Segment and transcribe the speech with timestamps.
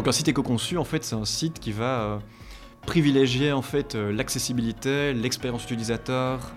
[0.00, 2.20] Donc un site éco-conçu, en fait, c'est un site qui va
[2.86, 6.54] privilégier en fait l'accessibilité, l'expérience utilisateur,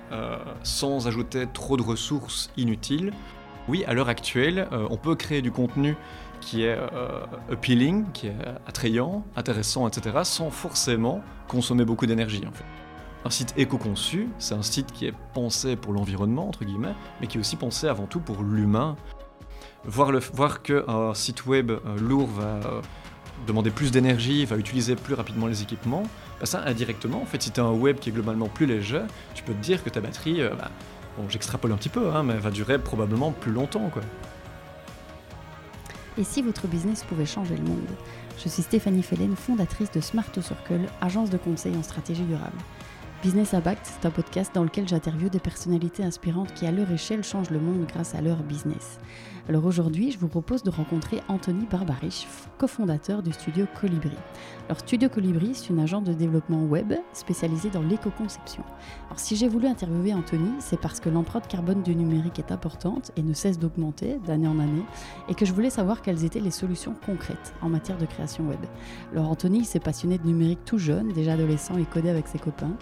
[0.63, 3.11] sans ajouter trop de ressources inutiles.
[3.67, 5.97] Oui, à l'heure actuelle, on peut créer du contenu
[6.39, 6.77] qui est
[7.51, 8.35] appealing, qui est
[8.65, 12.45] attrayant, intéressant, etc., sans forcément consommer beaucoup d'énergie.
[13.25, 17.35] Un site éco-conçu, c'est un site qui est pensé pour l'environnement, entre guillemets, mais qui
[17.35, 18.95] est aussi pensé avant tout pour l'humain.
[19.85, 22.81] Voir, voir qu'un site web euh, lourd va euh,
[23.47, 26.03] demander plus d'énergie, va utiliser plus rapidement les équipements,
[26.39, 29.01] bah ça, indirectement, en fait, si tu as un web qui est globalement plus léger,
[29.33, 30.71] tu peux te dire que ta batterie, euh, bah,
[31.17, 33.89] bon, j'extrapole un petit peu, hein, mais va durer probablement plus longtemps.
[33.89, 34.01] Quoi.
[36.17, 37.87] Et si votre business pouvait changer le monde?
[38.43, 42.57] Je suis Stéphanie Fellen, fondatrice de Smart Circle, agence de conseil en stratégie durable.
[43.23, 47.23] Business Impact, c'est un podcast dans lequel j'interviewe des personnalités inspirantes qui, à leur échelle,
[47.23, 48.99] changent le monde grâce à leur business.
[49.49, 54.15] Alors aujourd'hui, je vous propose de rencontrer Anthony Barbarich, cofondateur du studio Colibri.
[54.69, 58.63] Alors Studio Colibri, c'est une agence de développement web spécialisée dans l'éco-conception.
[59.07, 63.11] Alors si j'ai voulu interviewer Anthony, c'est parce que l'empreinte carbone du numérique est importante
[63.17, 64.85] et ne cesse d'augmenter d'année en année,
[65.27, 68.61] et que je voulais savoir quelles étaient les solutions concrètes en matière de création web.
[69.11, 72.77] Alors Anthony s'est passionné de numérique tout jeune, déjà adolescent et codé avec ses copains.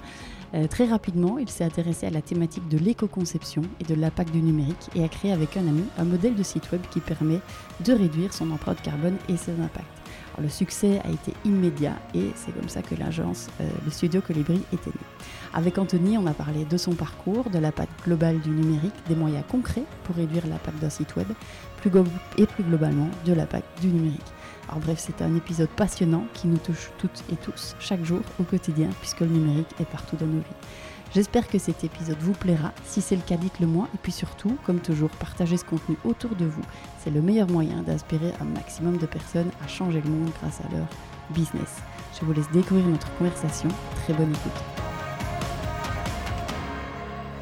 [0.54, 4.42] Euh, très rapidement, il s'est intéressé à la thématique de l'éco-conception et de l'impact du
[4.42, 7.40] numérique et a créé avec un ami un modèle de site web qui permet
[7.86, 9.86] de réduire son empreinte carbone et ses impacts.
[10.42, 14.62] le succès a été immédiat et c'est comme ça que l'agence, euh, le studio Colibri,
[14.74, 15.06] était né.
[15.54, 19.44] Avec Anthony, on a parlé de son parcours, de l'impact global du numérique, des moyens
[19.50, 21.28] concrets pour réduire l'impact d'un site web
[22.38, 24.22] et plus globalement de l'impact du numérique.
[24.72, 28.44] Alors bref, c'est un épisode passionnant qui nous touche toutes et tous, chaque jour, au
[28.44, 30.56] quotidien, puisque le numérique est partout dans nos vies.
[31.14, 32.72] J'espère que cet épisode vous plaira.
[32.86, 33.90] Si c'est le cas, dites-le moi.
[33.94, 36.62] Et puis surtout, comme toujours, partagez ce contenu autour de vous.
[37.04, 40.74] C'est le meilleur moyen d'inspirer un maximum de personnes à changer le monde grâce à
[40.74, 40.88] leur
[41.32, 41.82] business.
[42.18, 43.68] Je vous laisse découvrir notre conversation.
[44.04, 44.64] Très bonne écoute.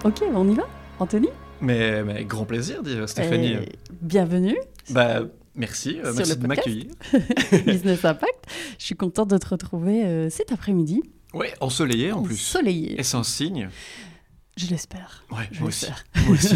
[0.04, 0.64] Ok, on y va
[0.98, 1.30] Anthony?
[1.62, 3.58] Mais, mais, grand plaisir, Stéphanie.
[4.02, 4.58] bienvenue.
[4.90, 5.22] Bah,
[5.56, 6.86] Merci, euh, merci de m'accueillir.
[7.66, 8.46] Business Impact.
[8.78, 11.04] Je suis contente de te retrouver euh, cet après-midi.
[11.34, 12.36] Oui, ensoleillé en plus.
[12.36, 13.00] Ensoleillé.
[13.00, 13.70] Et c'est un signe.
[14.58, 15.24] Je l'espère.
[15.32, 15.88] Ouais, je moi, aussi.
[16.26, 16.56] moi aussi.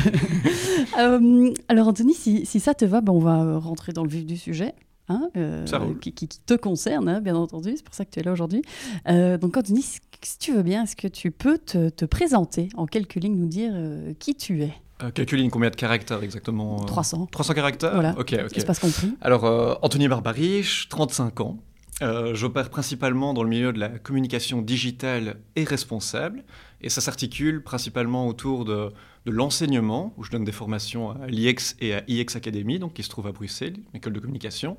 [1.00, 4.26] euh, alors Anthony, si, si ça te va, ben, on va rentrer dans le vif
[4.26, 4.74] du sujet.
[5.10, 5.66] Hein, euh,
[6.00, 8.62] qui, qui, te concerne, hein, bien entendu, c'est pour ça que tu es là aujourd'hui.
[9.06, 13.16] Donc Anthony, si tu veux bien, est-ce que tu peux te, te, présenter en quelques
[13.16, 13.74] lignes, nous dire
[14.20, 14.72] qui tu es?
[15.04, 17.28] Euh, calculine combien de caractères exactement 300.
[17.32, 18.16] 300 caractères Voilà.
[18.18, 18.58] Ok, ok.
[18.58, 19.14] Espace compris.
[19.22, 21.58] Alors, euh, Anthony Barbarich, 35 ans.
[22.02, 26.44] Euh, J'opère principalement dans le milieu de la communication digitale et responsable.
[26.82, 28.92] Et ça s'articule principalement autour de,
[29.26, 33.04] de l'enseignement, où je donne des formations à l'IEX et à IEX Academy, donc qui
[33.04, 34.76] se trouve à Bruxelles, école de communication,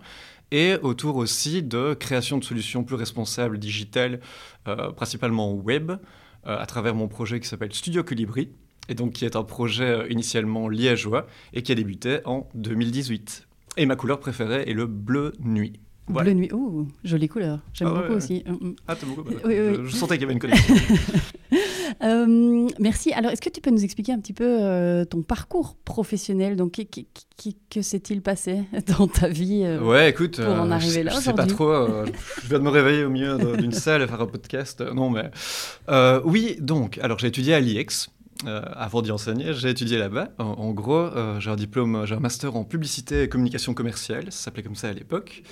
[0.51, 4.21] et autour aussi de création de solutions plus responsables digitales,
[4.69, 5.93] euh, principalement web,
[6.47, 8.51] euh, à travers mon projet qui s'appelle Studio Colibri,
[8.89, 13.47] et donc qui est un projet euh, initialement liégeois et qui a débuté en 2018.
[13.77, 15.81] Et ma couleur préférée est le bleu nuit.
[16.09, 17.61] Bleu nuit, oh, jolie couleur.
[17.73, 18.45] J'aime ah beaucoup aussi.
[18.47, 18.77] Mm, mm.
[18.87, 20.75] Ah, t'aimes beaucoup oui, oui, je, je, sentais qu'il y avait une connexion.
[22.03, 23.13] euh, merci.
[23.13, 26.57] Alors, est-ce que tu peux nous expliquer un petit peu euh, ton parcours professionnel?
[26.57, 26.79] Donc,
[27.71, 28.65] que s'est-il passé
[28.99, 31.73] dans ta vie euh, Ouais, écoute, pour en arriver je, là je sais pas trop.
[31.73, 34.83] je viens de me réveiller au milieu d'une salle et faire un podcast.
[34.83, 35.31] Non, mais
[36.25, 36.57] oui.
[36.61, 38.11] Donc, alors j'ai étudié à l'IEX.
[38.47, 40.31] Euh, avant d'y enseigner, j'ai étudié là-bas.
[40.39, 44.45] En, gros, euh, j'ai un diplôme, j'ai un master en publicité et communication commerciale, ça
[44.45, 45.43] s'appelait comme ça à l'époque.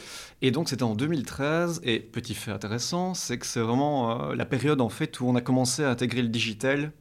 [0.43, 1.81] Et donc c'était en 2013.
[1.84, 5.37] Et petit fait intéressant, c'est que c'est vraiment euh, la période en fait où on
[5.37, 6.93] a commencé à intégrer le digital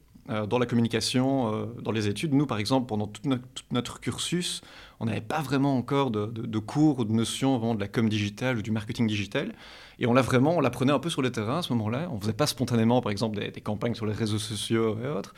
[0.48, 2.32] dans la communication, dans les études.
[2.32, 3.22] Nous, par exemple, pendant tout
[3.54, 4.62] tout notre cursus,
[5.02, 8.58] on n'avait pas vraiment encore de, cours ou de notions vraiment de la com digitale
[8.58, 9.52] ou du marketing digital.
[9.98, 12.08] Et on l'a vraiment, on l'apprenait un peu sur le terrain à ce moment-là.
[12.10, 15.34] On faisait pas spontanément, par exemple, des, campagnes sur les réseaux sociaux et autres.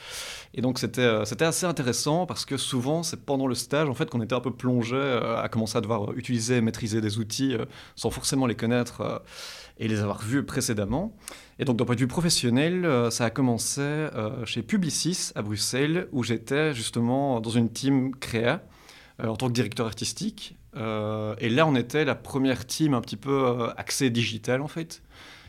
[0.55, 3.95] Et donc c'était euh, c'était assez intéressant parce que souvent c'est pendant le stage en
[3.95, 7.19] fait qu'on était un peu plongé euh, à commencer à devoir utiliser, et maîtriser des
[7.19, 7.65] outils euh,
[7.97, 9.19] sans forcément les connaître euh,
[9.79, 11.15] et les avoir vus précédemment.
[11.59, 15.43] Et donc d'un point de vue professionnel, euh, ça a commencé euh, chez Publicis à
[15.43, 18.59] Bruxelles où j'étais justement dans une team créa euh,
[19.23, 20.57] en tant que directeur artistique.
[20.77, 24.69] Euh, et là, on était la première team un petit peu euh, axée digital, en
[24.69, 25.03] fait.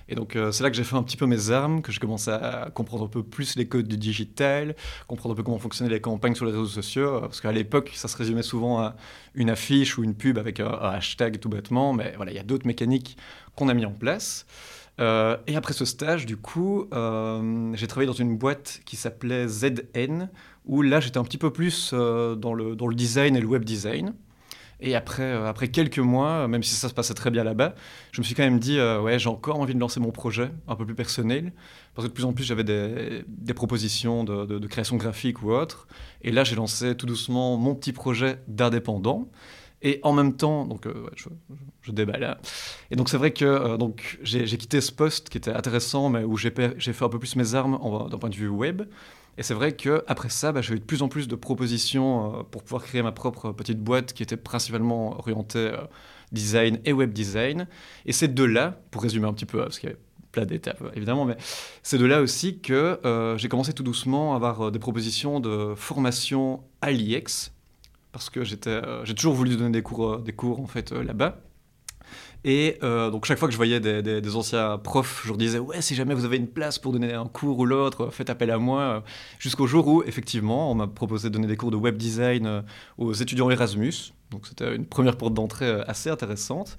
[0.08, 2.00] Et donc, euh, c'est là que j'ai fait un petit peu mes armes, que je
[2.00, 4.76] commençais à comprendre un peu plus les codes du digital,
[5.08, 7.22] comprendre un peu comment fonctionnaient les campagnes sur les réseaux sociaux.
[7.22, 8.96] Parce qu'à l'époque, ça se résumait souvent à
[9.34, 11.94] une affiche ou une pub avec un, hashtag tout bêtement.
[11.94, 13.18] Mais voilà, il y a d'autres mécaniques
[13.56, 14.46] qu'on a mis en place.
[15.00, 19.48] Euh, et après ce stage, du coup, euh, j'ai travaillé dans une boîte qui s'appelait
[19.48, 20.30] ZN,
[20.66, 24.14] où là, j'étais un petit peu plus euh, dans, le, design et le web design.
[24.82, 27.76] Et après, après quelques mois, même si ça se passait très bien là-bas,
[28.12, 30.76] je me suis quand même dit, ouais, j'ai encore envie de lancer mon projet un
[30.76, 31.54] peu plus personnel.
[31.94, 35.88] Parce que de plus en plus, j'avais des, propositions de, création graphique ou autre.
[36.22, 39.30] Et là, j'ai lancé tout doucement mon petit projet d'indépendant.
[39.82, 41.30] Et en même temps, donc euh, je,
[41.84, 42.24] je, déballe.
[42.24, 42.38] Hein.
[42.90, 43.78] Et donc c'est vrai que euh,
[44.24, 47.54] j'ai quitté ce poste qui était intéressant, mais où j'ai fait un peu plus mes
[47.54, 47.78] armes
[48.10, 48.82] d'un point de vue web.
[49.38, 52.44] Et c'est vrai qu'après ça, bah, j'ai eu de plus en plus de propositions euh,
[52.44, 55.72] pour pouvoir créer ma propre petite boîte qui était principalement orientée
[56.32, 57.68] design et web design.
[58.06, 60.02] Et c'est de là, pour résumer un petit peu, parce qu'il y avait
[60.32, 61.38] plein d'étapes évidemment, mais
[61.82, 63.00] c'est de là aussi que
[63.38, 67.54] j'ai commencé tout doucement à avoir des propositions de formation à l'IEX,
[68.16, 71.04] parce que euh, j'ai toujours voulu donner des cours, euh, des cours en fait euh,
[71.04, 71.38] là-bas.
[72.48, 75.96] Et donc chaque fois que je voyais des, anciens profs, je leur disais ouais si
[75.96, 79.04] jamais vous avez une place pour donner un cours ou l'autre, faites appel à moi.
[79.40, 82.64] Jusqu'au jour où effectivement on m'a proposé de donner des cours de web design
[83.00, 84.14] aux étudiants Erasmus.
[84.30, 86.78] Donc c'était une première porte d'entrée assez intéressante.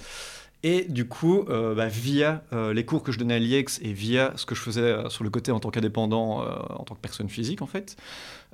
[0.63, 2.43] Et du coup, bah, via
[2.73, 5.31] les cours que je donnais à l'IEX et via ce que je faisais sur le
[5.31, 7.97] côté en tant qu'indépendant, en tant que personne physique en fait,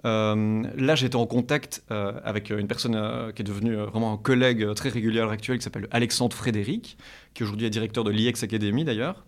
[0.04, 4.16] euh, là, j'étais en contact euh, avec une personne euh, qui est devenue vraiment un
[4.16, 6.96] collègue très régulier à l'heure actuelle, qui s'appelle Alexandre Frédéric,
[7.34, 9.24] qui aujourd'hui est directeur de l'IEX Academy d'ailleurs.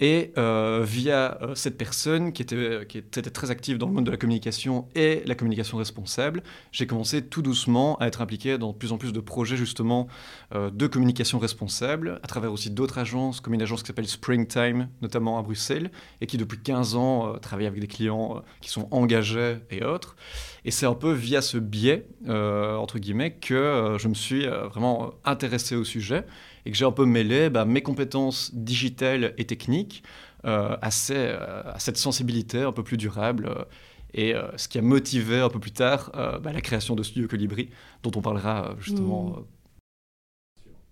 [0.00, 4.06] Et euh, via euh, cette personne qui était, qui était très active dans le monde
[4.06, 6.42] de la communication et la communication responsable,
[6.72, 10.08] j'ai commencé tout doucement à être impliqué dans de plus en plus de projets justement
[10.54, 14.88] euh, de communication responsable, à travers aussi d'autres agences, comme une agence qui s'appelle Springtime,
[15.02, 15.90] notamment à Bruxelles,
[16.22, 20.16] et qui depuis 15 ans travaille avec des clients qui sont engagés et autres.
[20.64, 25.76] Et c'est un peu via ce biais, entre guillemets, que je me suis vraiment intéressé
[25.76, 26.24] au sujet
[26.64, 30.02] et que j'ai un peu mêlé bah, mes compétences digitales et techniques
[30.44, 33.46] euh, à, euh, à, cette sensibilité un peu plus durable.
[33.46, 33.64] Euh,
[34.12, 36.10] et ce qui a motivé un peu plus tard
[36.42, 37.68] bah, la création de Studio Colibri,
[38.02, 39.36] dont on parlera justement.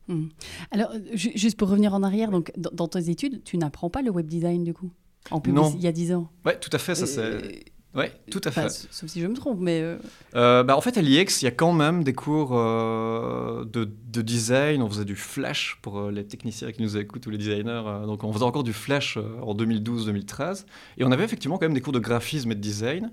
[0.07, 0.15] Mmh.
[0.15, 0.29] Mmh.
[0.71, 4.29] Alors, juste pour revenir en arrière, donc dans, tes études, tu n'apprends pas le web
[4.29, 4.93] design du coup?
[5.33, 6.31] En publicité il y a 10 ans?
[6.47, 6.95] Oui, tout à fait.
[6.95, 7.65] Ça, c'est
[7.95, 8.69] oui, tout à fait.
[8.69, 9.81] sauf si je me trompe, mais...
[9.81, 9.97] Euh,
[10.35, 14.23] euh, bah, en fait, à l'IEX, il y a quand même des cours euh, de,
[14.23, 14.83] design.
[14.83, 17.83] On faisait du Flash pour les techniciens qui nous écoutent ou les designers.
[18.07, 20.67] donc, on faisait encore du Flash en 2012-2013.
[20.99, 23.11] Et on avait effectivement quand même des cours de graphisme et de design.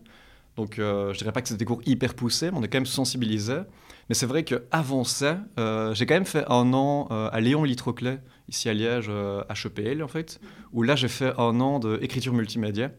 [0.58, 2.86] Donc, je dirais pas que c'était des cours hyper poussés, mais on est quand même
[2.86, 3.60] sensibilisé.
[4.10, 5.40] Mais c'est vrai qu'avant ça,
[5.94, 8.20] j'ai quand même fait un an à Léon Litroclet,
[8.50, 10.40] ici à Liège, HEPL en fait,
[10.74, 12.92] où là, j'ai fait un an d'écriture multimédia.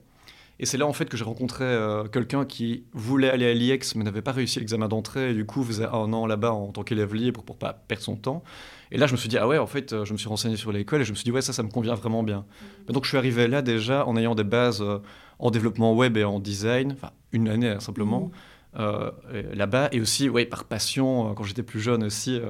[0.59, 3.95] Et c'est là en fait que j'ai rencontré euh, quelqu'un qui voulait aller à l'IEX
[3.95, 6.83] mais n'avait pas réussi l'examen d'entrée et du coup faisait un an là-bas en tant
[6.83, 8.43] qu'élève libre pour pas perdre son temps.
[8.91, 10.73] Et là je me suis dit ah ouais en fait je me suis renseigné sur
[10.73, 12.47] l'école et je me suis dit ouais ça ça me convient vraiment bien.
[12.89, 14.99] Mais donc je suis arrivé là déjà en ayant des bases euh,
[15.39, 18.21] en développement web et en design, enfin une année hein, simplement.
[18.21, 18.31] Mmh.
[18.79, 19.11] Euh,
[19.55, 22.41] là-bas et aussi ouais, par passion quand j'étais plus jeune aussi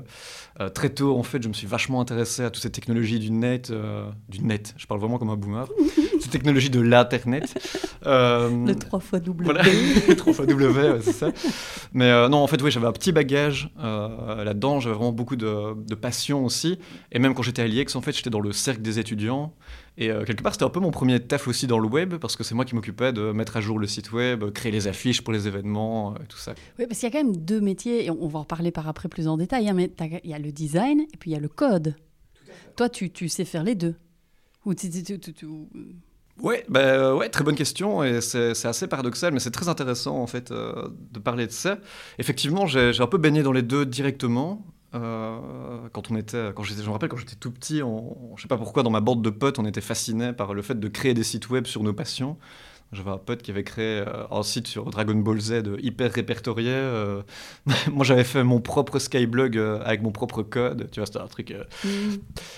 [0.75, 3.73] très tôt en fait je me suis vachement intéressé à toutes ces technologies du net
[4.29, 5.69] du net je parle vraiment comme un boomer
[6.21, 7.55] ces technologies de l'internet
[8.07, 9.45] euh, le 3 fois W.
[9.45, 9.63] Voilà,
[10.09, 11.31] le 3 fois W, c'est ça.
[11.93, 14.81] Mais euh, non, en fait, oui, j'avais un petit bagage euh, là-dedans.
[14.81, 16.79] J'avais vraiment beaucoup de, de, passion aussi.
[17.11, 19.53] Et même quand j'étais à l'IEX, en fait, j'étais dans le cercle des étudiants.
[19.99, 22.45] Et quelque part, c'était un peu mon premier taf aussi dans le web, parce que
[22.45, 25.33] c'est moi qui m'occupais de mettre à jour le site web, créer les affiches pour
[25.33, 26.55] les événements, tout ça.
[26.79, 28.89] Oui, parce qu'il y a quand même deux métiers, et on va en reparler par
[28.89, 29.91] après plus en détail, hein, mais
[30.23, 31.95] il y a le design et puis il y a le code.
[32.77, 33.95] Toi, tu, tu sais faire les deux
[34.67, 34.91] Ou tu,
[36.43, 40.27] Ouais, bah, ouais, très bonne question et c'est assez paradoxal, mais c'est très intéressant en
[40.27, 41.79] fait euh, de parler de ça.
[42.19, 44.67] Effectivement, j'ai un peu baigné dans les deux directement.
[44.95, 48.43] Euh, quand on était, quand j'étais, je me rappelle quand j'étais tout petit, on, je
[48.43, 50.89] sais pas pourquoi dans ma bande de potes, on était fasciné par le fait de
[50.89, 52.39] créer des sites web sur nos passions.
[52.93, 56.71] J'avais un pote qui avait créé euh, un site sur Dragon Ball Z hyper répertorié.
[56.71, 57.23] Euh.
[57.93, 60.89] moi, j'avais fait mon propre Skyblog euh, avec mon propre code.
[60.93, 61.53] Tu vois, c'était un truc.
[61.85, 61.89] Mm.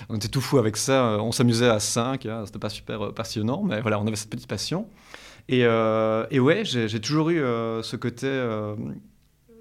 [0.09, 1.17] On était tout fou avec ça.
[1.19, 2.25] On s'amusait à 5.
[2.27, 4.87] Hein, c'était pas super passionnant, mais voilà, on avait cette petite passion.
[5.47, 8.27] Et, et ouais, j'ai toujours eu ce côté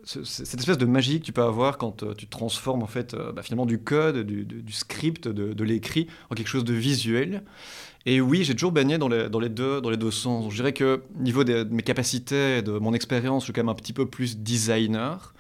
[0.09, 3.67] cette espèce de magie que tu peux avoir quand tu transformes en fait bah, finalement
[3.67, 7.43] du code, du, script, de, l'écrit en quelque chose de visuel.
[8.07, 10.51] Et oui, j'ai toujours baigné dans les, dans les, deux, dans les deux sens.
[10.51, 13.75] Je dirais que niveau de mes capacités de mon expérience, je suis quand même un
[13.75, 15.35] petit peu plus designer.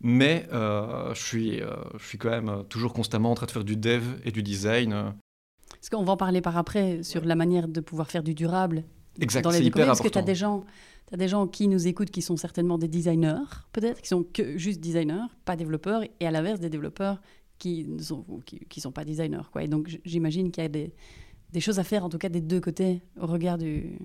[0.00, 3.64] Mais euh, je, suis, euh, je suis quand même toujours constamment en train de faire
[3.64, 5.14] du dev et du design.
[5.70, 8.84] Parce qu'on va en parler par après sur la manière de pouvoir faire du durable.
[9.20, 10.64] Exact, dans les hyper Parce que tu as des gens...
[11.08, 14.22] Tu as des gens qui nous écoutent qui sont certainement des designers, peut-être, qui sont
[14.22, 17.20] que juste designers, pas développeurs, et à l'inverse, des développeurs
[17.58, 19.42] qui ne sont, qui, qui sont pas designers.
[19.52, 19.64] Quoi.
[19.64, 20.94] Et donc, j'imagine qu'il y a des,
[21.52, 23.98] des choses à faire, en tout cas des deux côtés, au regard du...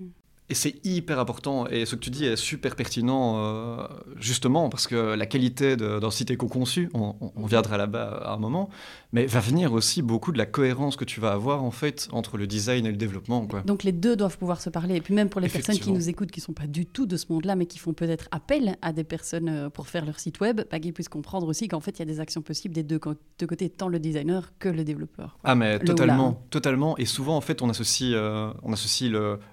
[0.50, 1.68] et c'est hyper important.
[1.68, 3.86] Et ce que tu dis est super pertinent, euh,
[4.18, 8.68] justement, parce que la qualité d'un site éco-conçu, on, on, viendra là-bas à un moment,
[9.12, 12.36] mais va venir aussi beaucoup de la cohérence que tu vas avoir, en fait, entre
[12.36, 13.46] le design et le développement.
[13.46, 13.60] Quoi.
[13.62, 14.96] Donc les deux doivent pouvoir se parler.
[14.96, 17.06] Et puis même pour les personnes qui nous écoutent, qui ne sont pas du tout
[17.06, 20.18] de ce monde-là, mais qui font peut-être appel à des personnes euh, pour faire leur
[20.18, 22.74] site web, bah, qu'ils puissent comprendre aussi qu'en fait, il y a des actions possibles
[22.74, 23.00] des deux,
[23.38, 25.38] deux, côtés, tant le designer que le développeur.
[25.44, 26.98] Ah, mais totalement, totalement.
[26.98, 29.12] Et souvent, en fait, on associe, euh, on associe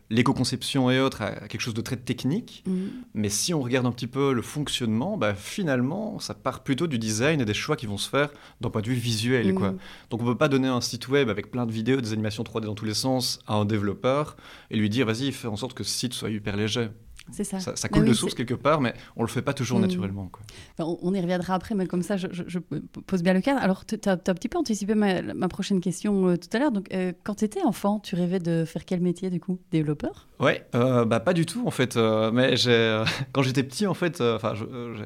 [0.09, 2.63] l'éco-conception et autres à, quelque chose de très technique.
[2.65, 2.89] Mhm.
[3.13, 6.97] Mais si on regarde un petit peu le fonctionnement, bah, finalement, ça part plutôt du
[6.99, 8.29] design et des choix qui vont se faire
[8.61, 9.53] d'un point de vue visuel.
[9.53, 9.71] Quoi.
[9.71, 9.77] Mhm.
[10.09, 12.43] Donc on ne peut pas donner un site web avec plein de vidéos, des animations
[12.43, 14.37] 3D dans tous les sens à un développeur
[14.71, 16.89] et lui dire vas-y, fais en sorte que ce site soit hyper léger.
[17.31, 17.59] Ça.
[17.59, 19.83] Ça, coule de source quelque part, mais on le fait pas toujours mm.
[19.83, 20.31] naturellement.
[20.79, 22.59] on, y reviendra après, mais comme ça, je,
[23.05, 23.61] pose bien le cadre.
[23.61, 26.71] Alors, tu as, un petit peu anticipé ma, prochaine question euh, tout à l'heure.
[26.71, 29.59] Donc, euh, quand tu étais enfant, tu rêvais de faire quel métier, du coup?
[29.71, 30.27] Développeur?
[30.39, 31.95] Ouais, euh, bah, pas du tout, en fait.
[31.95, 32.55] mais
[33.31, 34.53] quand j'étais petit, en fait, enfin,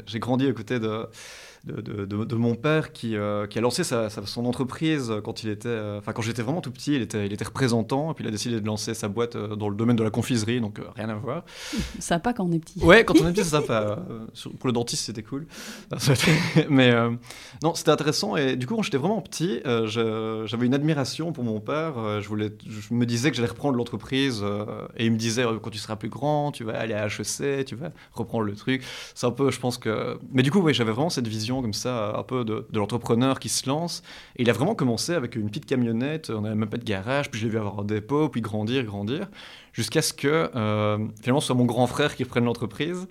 [0.06, 1.06] j'ai grandi à côté de
[1.64, 5.68] de, de, mon père qui, euh, qui a lancé sa, son entreprise quand il était,
[5.68, 8.28] euh, enfin quand j'étais vraiment tout petit, il était, il était représentant, et puis il
[8.28, 11.10] a décidé de lancer sa boîte euh, dans le domaine de la confiserie, donc rien
[11.10, 11.44] à voir.
[12.00, 12.80] Sympa quand on est petit.
[12.80, 14.04] Ouais, quand on est petit, c'est sympa.
[14.60, 15.46] pour le dentiste, c'était cool.
[16.70, 16.94] Mais
[17.62, 21.60] non, c'était intéressant, et du coup, quand j'étais vraiment petit, j'avais une admiration pour mon
[21.60, 22.22] père.
[22.22, 24.44] je, voulais, je me disais que j'allais reprendre l'entreprise,
[24.98, 27.76] et il me disait, quand tu seras plus grand, tu vas aller à HEC, tu
[27.76, 28.84] vas reprendre le truc.
[29.14, 30.18] C'est un peu, je pense que...
[30.32, 33.68] Mais du coup, j'avais vraiment cette vision comme ça, un peu de, l'entrepreneur qui se
[33.68, 34.04] lance.
[34.38, 37.32] Et il a vraiment commencé avec une petite camionnette, on n'avait même pas de garage,
[37.32, 39.28] puis je l'ai vu avoir un dépôt, puis grandir, grandir,
[39.74, 43.08] jusqu'à ce que euh, finalement soit mon grand frère qui prenne l'entreprise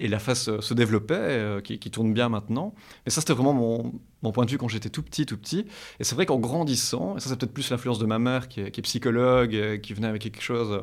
[0.00, 2.74] et la fasse euh, se développer, euh, qui, tourne bien maintenant.
[3.04, 5.66] Mais ça, c'était vraiment mon, mon, point de vue quand j'étais tout petit, tout petit.
[6.00, 8.62] Et c'est vrai qu'en grandissant, et ça c'est peut-être plus l'influence de ma mère qui
[8.62, 10.82] est, qui est psychologue, qui venait avec quelque chose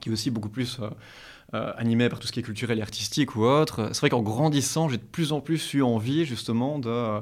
[0.00, 0.80] qui est aussi beaucoup plus
[1.54, 4.22] euh, animé par tout ce qui est culturel et artistique ou autre, c'est vrai qu'en
[4.22, 7.20] grandissant, j'ai de plus en plus eu envie justement de,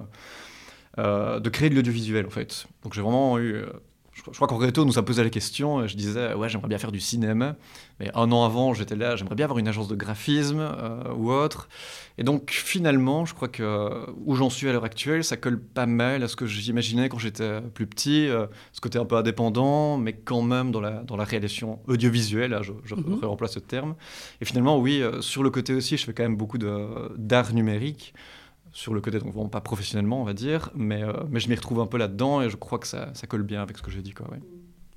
[0.98, 2.66] euh, de créer de l'audiovisuel en fait.
[2.82, 3.66] Donc j'ai vraiment eu euh,
[4.30, 6.78] je, crois qu'en réto, nous a posé la question, et je disais, ouais, j'aimerais bien
[6.78, 7.56] faire du cinéma.
[7.98, 11.32] Mais un an avant, j'étais là, j'aimerais bien avoir une agence de graphisme euh, ou
[11.32, 11.68] autre.
[12.18, 15.86] Et donc, finalement, je crois que où j'en suis à l'heure actuelle, ça colle pas
[15.86, 19.98] mal à ce que j'imaginais quand j'étais plus petit, euh, ce côté un peu indépendant,
[19.98, 23.20] mais quand même dans la, dans la réalisation audiovisuelle, je, je mhm.
[23.24, 23.94] remplace ce terme.
[24.40, 28.14] Et finalement, oui, euh, sur le côté aussi, je fais quand même beaucoup d'art numérique
[28.72, 31.54] sur le côté, donc vraiment pas professionnellement, on va dire, mais, euh, mais je m'y
[31.54, 33.90] retrouve un peu là-dedans et je crois que ça, ça colle bien avec ce que
[33.90, 34.12] j'ai dit.
[34.12, 34.26] Quoi,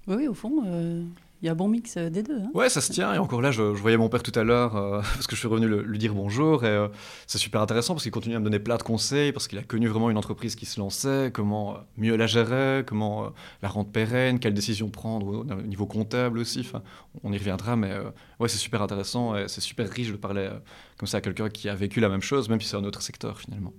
[0.07, 1.03] Oui, au fond, euh,
[1.41, 2.39] il y a bon mix euh, des deux.
[2.39, 2.51] Hein.
[2.53, 3.13] Ouais, ça se tient.
[3.13, 5.47] Et encore là, je, voyais mon père tout à l'heure euh, parce que je suis
[5.47, 6.63] revenu lui dire bonjour.
[6.63, 6.87] Et euh,
[7.27, 9.63] c'est super intéressant parce qu'il continue à me donner plein de conseils parce qu'il a
[9.63, 14.39] connu vraiment une entreprise qui se lançait, comment mieux la gérer, comment la rendre pérenne,
[14.39, 16.67] quelles décisions prendre au, niveau comptable aussi.
[17.23, 17.93] On y reviendra, mais
[18.39, 20.49] ouais, c'est super intéressant et c'est super riche de parler
[20.97, 23.01] comme ça à quelqu'un qui a vécu la même chose, même si c'est un autre
[23.01, 23.73] secteur finalement.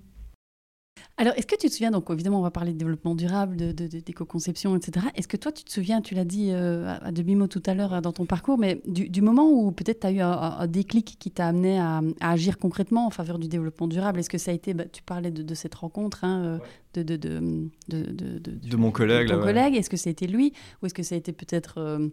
[1.19, 4.73] Alors, est-ce que tu te souviens, donc évidemment, on va parler de développement durable, d'éco-conception,
[4.73, 5.07] de, etc.
[5.15, 7.95] Est-ce que toi, tu te souviens, tu l'as dit euh, à demi-mot tout à l'heure
[7.95, 11.31] euh, dans ton parcours, mais du, moment où peut-être tu as eu un, déclic qui
[11.31, 14.75] t'a amené à, agir concrètement en faveur du développement durable, est-ce que ça a été,
[14.75, 16.61] bah, tu parlais de, cette rencontre, hein,
[16.97, 19.29] euh, de, de, mon collègue.
[19.29, 21.79] ton collègue, est-ce que ça a été lui, ou est-ce que ça a été peut-être...
[21.79, 22.09] Euh,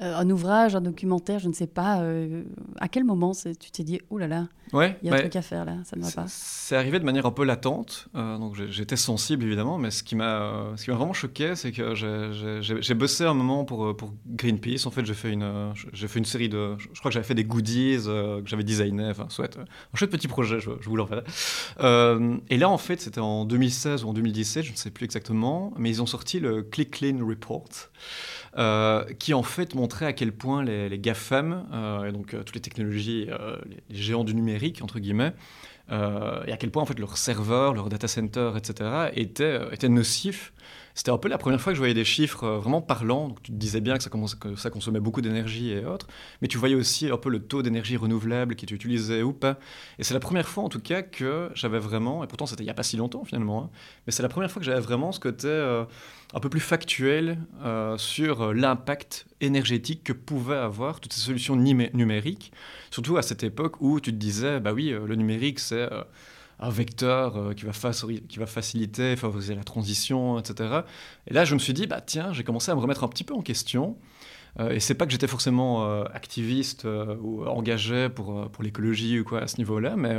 [0.00, 2.00] un ouvrage, un documentaire, je ne sais pas.
[2.00, 2.44] Euh,
[2.78, 5.42] à quel moment tu t'es dit, oh là là, il y a un truc à
[5.42, 8.54] faire là, ça ne va pas C'est arrivé de manière un peu latente, euh, donc
[8.54, 13.64] j'étais sensible évidemment, mais ce qui m'a vraiment choqué, c'est que j'ai bossé un moment
[13.64, 14.86] pour, pour Greenpeace.
[14.86, 16.76] En fait, j'ai fait, une, fait une série de.
[16.78, 19.58] Je crois que j'avais fait des goodies que j'avais designé, enfin, soit.
[19.58, 21.24] Un chouette petit projet, je, je vous l'enverrai.
[22.48, 25.74] et là, en fait, c'était en 2016 ou en 2017, je ne sais plus exactement,
[25.76, 27.68] mais ils ont sorti le Click Clean Report.
[28.58, 32.42] Euh, qui en fait montrait à quel point les, les GAFAM, euh, et donc euh,
[32.42, 33.28] toutes les technologies,
[33.88, 35.32] les, géants du numérique, entre guillemets,
[35.90, 40.52] et à quel point en fait leurs serveurs, leurs data centers, etc., étaient, étaient nocifs
[40.94, 43.28] c'était un peu la première fois que je voyais des chiffres vraiment parlants.
[43.28, 44.10] Donc, tu te disais bien que ça,
[44.56, 46.08] ça consommait beaucoup d'énergie et autres,
[46.42, 49.58] mais tu voyais aussi un peu le taux d'énergie renouvelable qui était utilisé ou pas.
[49.98, 52.66] Et c'est la première fois en tout cas que j'avais vraiment, et pourtant c'était il
[52.66, 53.70] n'y a pas si longtemps finalement, hein,
[54.06, 55.48] mais c'est la première fois que j'avais vraiment ce côté
[56.32, 61.56] un peu plus factuel euh, sur euh, l'impact énergétique que pouvaient avoir toutes ces solutions
[61.56, 62.52] numériques,
[62.90, 65.88] surtout à cette époque où tu te disais, bah oui, euh, le numérique, c'est
[66.62, 70.80] un vecteur qui va, faciliter, favoriser la transition, etc.
[71.26, 73.24] Et là, je me suis dit, bah tiens, j'ai commencé à me remettre un petit
[73.24, 73.96] peu en question.
[74.58, 76.86] et c'est pas que j'étais forcément activiste
[77.22, 80.18] ou engagé pour, pour l'écologie ou quoi à ce niveau-là, mais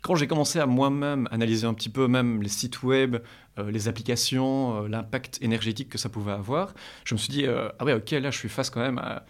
[0.00, 3.18] quand j'ai commencé à moi-même analyser un petit peu même les sites web,
[3.58, 7.68] euh, les applications, euh, l'impact énergétique que ça pouvait avoir, je me suis dit, euh,
[7.78, 9.24] ah ouais, ok, là je suis face quand même à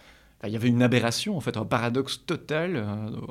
[0.45, 2.85] il y avait une aberration, en fait, un paradoxe total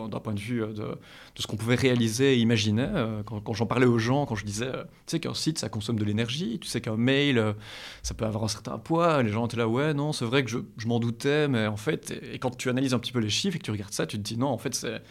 [0.10, 0.98] d'un point de vue de,
[1.36, 2.88] ce qu'on pouvait réaliser et imaginer.
[3.26, 6.06] Quand, j'en parlais aux gens, quand je disais, tu sais qu'un site, ça consomme de
[6.06, 7.54] l'énergie, tu sais qu'un mail,
[8.02, 10.50] ça peut avoir un certain poids, les gens étaient là, ouais, non, c'est vrai que
[10.50, 13.30] je, je m'en doutais, mais en fait, et, quand tu analyses un petit peu les
[13.30, 15.02] chiffres et que tu regardes ça, tu te dis, non, en fait, c'est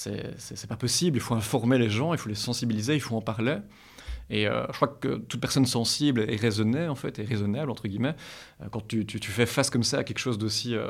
[0.00, 3.20] c'est pas possible, il faut informer les gens, il faut les sensibiliser, il faut en
[3.20, 3.58] parler.
[4.30, 7.88] Et euh, je crois que toute personne sensible et raisonnée, en fait, et raisonnable, entre
[7.88, 8.14] guillemets,
[8.62, 10.88] euh, quand tu, tu, fais face comme ça à quelque chose d'aussi euh,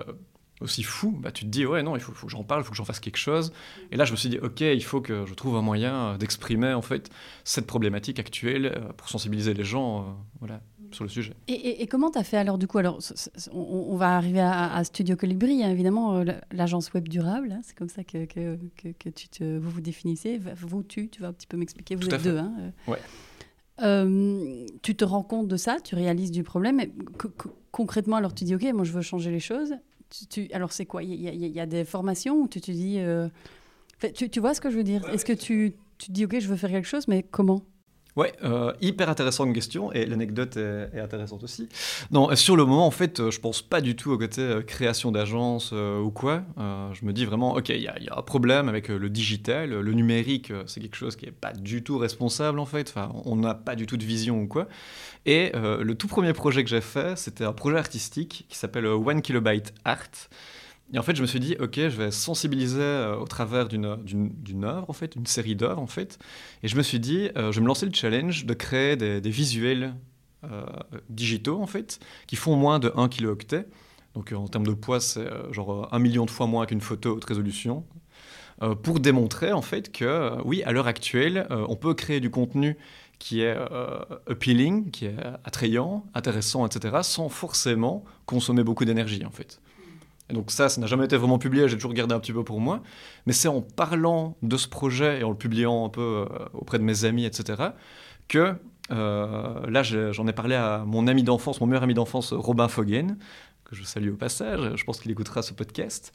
[0.85, 2.71] fou, bah, tu te dis, ouais, non, il faut, faut que j'en parle, il faut
[2.71, 3.53] que j'en fasse quelque chose.
[3.91, 6.75] Et là, je me suis dit, ok, il faut que je trouve un moyen d'exprimer,
[6.75, 7.11] en fait,
[7.43, 10.61] cette problématique actuelle pour sensibiliser les gens, voilà,
[10.93, 11.35] sur le sujet.
[11.49, 12.99] Et, comment tu as fait alors du coup alors
[13.53, 18.05] on, va arriver à, Studio Colibri, hein, évidemment l'agence web durable, hein, c'est comme ça
[18.05, 18.59] que, que,
[18.99, 20.39] que, tu te, vous vous définissez.
[20.39, 21.97] Vous tu, tu vas un petit peu m'expliquer.
[21.97, 22.53] Vous êtes deux, hein,
[22.87, 22.99] ouais.
[23.83, 26.81] Euh, tu te rends compte de ça, tu réalises du problème.
[26.81, 26.93] Et
[27.73, 29.75] concrètement, alors tu dis, OK, moi je veux changer les choses.
[30.29, 31.03] Tu, alors c'est quoi?
[31.03, 32.99] Il y, a des formations où tu te dis...
[32.99, 33.29] Euh,
[34.15, 35.09] tu, vois ce que je veux dire?
[35.11, 37.63] Est-ce que tu, tu te dis, OK, je veux faire quelque chose, mais comment?
[38.17, 41.69] Ouais, euh, hyper intéressante question et l'anecdote est, intéressante aussi.
[42.11, 44.63] Non, sur le moment, en fait, euh, je pense pas du tout au côté euh,
[44.63, 46.43] création d'agence ou quoi.
[46.57, 50.53] je me dis vraiment, ok, il y, a un problème avec le digital, le numérique,
[50.67, 52.95] c'est quelque chose qui est pas du tout responsable en fait.
[53.25, 54.67] On n'a pas du tout de vision ou quoi.
[55.27, 59.23] Et le tout premier projet que j'ai fait, c'était un projet artistique qui s'appelle One
[59.23, 60.29] Kilobyte Art.
[60.93, 63.85] Et en fait, je me suis dit, ok, je vais sensibiliser euh, au travers d'une
[64.65, 66.19] œuvre, en fait, une série d'œuvres, en fait.
[66.63, 69.21] Et je me suis dit, euh, je vais me lancer le challenge de créer des,
[69.31, 69.95] visuels
[70.45, 70.65] euh,
[71.09, 73.67] digitaux, en fait, qui font moins de 1 kilooctet.
[74.15, 77.25] Donc en termes de poids, c'est genre un million de fois moins qu'une photo haute
[77.25, 77.85] résolution.
[78.83, 82.77] pour démontrer, en fait, que oui, à l'heure actuelle, on peut créer du contenu
[83.21, 83.57] qui est
[84.29, 89.61] appealing, qui est attrayant, intéressant, etc., sans forcément consommer beaucoup d'énergie, en fait
[90.33, 92.61] donc ça, ça n'a jamais été vraiment publié, j'ai toujours gardé un petit peu pour
[92.61, 92.83] moi.
[93.27, 96.79] Mais c'est en parlant de ce projet et en le publiant un peu euh, auprès
[96.79, 97.63] de mes amis, etc.,
[98.29, 98.55] que
[98.93, 103.19] euh, là, j'en ai parlé à mon ami d'enfance, mon meilleur ami d'enfance, Robin Foggen,
[103.65, 106.13] que je salue au passage, je pense qu'il écoutera ce podcast.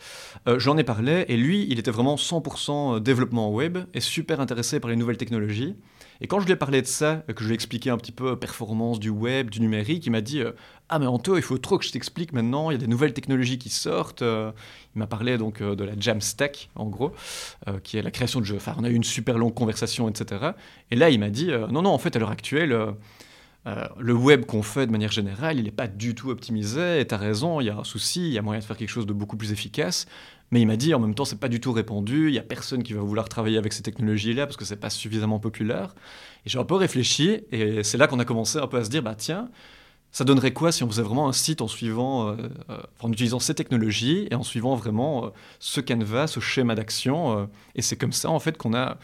[0.47, 4.79] Euh, J'en ai parlé et lui, il était vraiment 100% développement web et super intéressé
[4.79, 5.75] par les nouvelles technologies.
[6.21, 8.11] Et quand je lui ai parlé de ça, que je lui ai expliqué un petit
[8.11, 10.41] peu performance du web, du numérique, il m'a dit
[10.87, 13.13] ah mais Anto, il faut trop que je t'explique maintenant, il y a des nouvelles
[13.13, 14.21] technologies qui sortent.
[14.21, 14.51] Euh,
[14.95, 17.11] il m'a parlé donc euh, de la Jamstack, en gros,
[17.67, 18.57] euh, qui est la création de jeux.
[18.57, 20.51] Enfin, on a eu une super longue conversation, etc.
[20.91, 22.77] Et là, il m'a dit, non, non, en fait, à l'heure actuelle,
[23.97, 27.15] le web qu'on fait de manière générale, il n'est pas du tout optimisé, et tu
[27.15, 29.07] as raison, il y a un souci, il y a moyen de faire quelque chose
[29.07, 30.05] de beaucoup plus efficace.
[30.51, 32.43] Mais il m'a dit, en même temps, c'est pas du tout répandu, il n'y a
[32.43, 35.95] personne qui va vouloir travailler avec ces technologies-là parce que c'est pas suffisamment populaire.
[36.45, 38.89] Et j'ai un peu réfléchi, et c'est là qu'on a commencé un peu à se
[38.89, 39.49] dire, bah tiens,
[40.15, 42.37] ça donnerait quoi si on faisait vraiment un site en suivant, euh,
[42.69, 45.29] euh, en utilisant ces technologies et en suivant vraiment euh,
[45.59, 48.97] ce canevas, ce schéma d'action Et c'est comme ça en fait qu'on a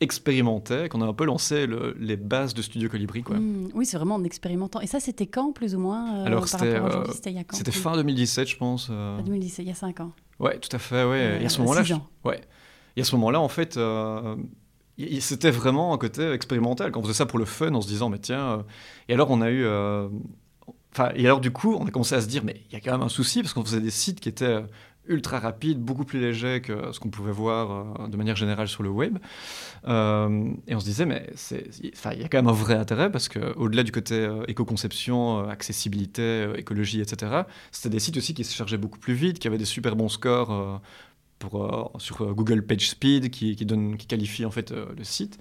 [0.00, 1.66] expérimenté, qu'on a un peu lancé
[1.98, 3.22] les bases de Studio Colibri.
[3.22, 3.38] Quoi.
[3.38, 4.80] Mmh, oui, c'est vraiment en expérimentant.
[4.80, 8.90] Et ça, c'était quand plus ou moins Alors c'était fin 2017, je pense.
[8.90, 10.12] 2017, il y a 5 ans.
[10.38, 11.04] Ouais, tout à fait.
[11.04, 11.42] Ouais.
[11.42, 11.82] et à ce moment-là,
[12.24, 12.40] ouais.
[12.96, 13.78] Et à ce moment-là, en fait,
[15.20, 16.92] c'était vraiment un côté expérimental.
[16.92, 18.64] Quand on faisait ça pour le fun, en se disant, mais tiens.
[19.08, 19.66] Et alors, on a eu
[21.14, 22.92] et alors, du coup, on a commencé à se dire, mais il y a quand
[22.92, 24.62] même un souci, parce qu'on faisait des sites qui étaient euh,
[25.08, 28.82] ultra rapides, beaucoup plus légers que ce qu'on pouvait voir euh, de manière générale sur
[28.82, 29.18] le web.
[29.86, 31.30] Euh, et on se disait, mais
[31.82, 37.00] il y a quand même un vrai intérêt, parce qu'au-delà du côté éco-conception, accessibilité, écologie,
[37.00, 39.96] etc., c'était des sites aussi qui se chargeaient beaucoup plus vite, qui avaient des super
[39.96, 40.80] bons scores.
[41.38, 43.96] Pour, sur Google PageSpeed qui, qui, donne,
[44.44, 45.38] en fait le site.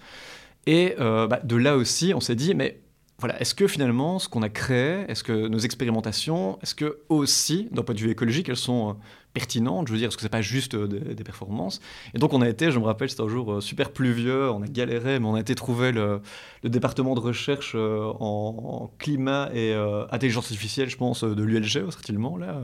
[0.68, 2.80] Et bah, de là aussi, on s'est dit, mais
[3.20, 7.68] voilà, est-ce que finalement, ce qu'on a créé, est-ce que nos expérimentations, est-ce que aussi,
[7.72, 8.94] d'un point de vue écologique, elles sont euh,
[9.34, 9.88] pertinentes?
[9.88, 11.80] Je veux dire, est-ce que c'est pas juste euh, des, performances?
[12.14, 14.62] Et donc, on a été, je me rappelle, c'était un jour euh, super pluvieux, on
[14.62, 16.22] a galéré, mais on a été trouver le,
[16.64, 19.74] département de recherche en, climat et
[20.12, 22.62] intelligence artificielle, je pense, de l'ULG, certainement, là.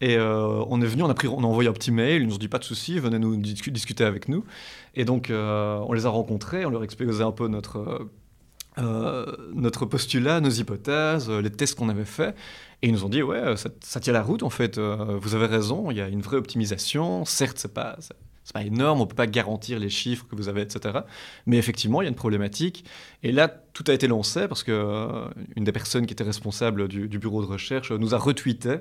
[0.00, 2.34] Et on est venu, on a, pris, on a envoyé un petit mail, ils nous
[2.34, 4.44] ont dit pas de souci, venez nous discuter avec nous.
[4.94, 8.08] Et donc, on les a rencontrés, on leur a exposé un peu notre
[8.76, 12.34] notre postulat, nos hypothèses, euh, les tests qu'on avait faits.
[12.82, 15.46] Et ils nous ont dit, ouais, ça, tient la route en fait, euh, vous avez
[15.46, 17.24] raison, il y a une vraie optimisation.
[17.24, 17.96] Certes, c'est pas,
[18.52, 20.98] pas énorme, on peut pas garantir les chiffres que vous avez, etc.
[21.46, 22.84] Mais effectivement, il y a une problématique.
[23.22, 25.24] Et là, tout a été lancé parce que
[25.56, 28.78] une des personnes qui était responsable du, bureau de recherche nous a retweeté.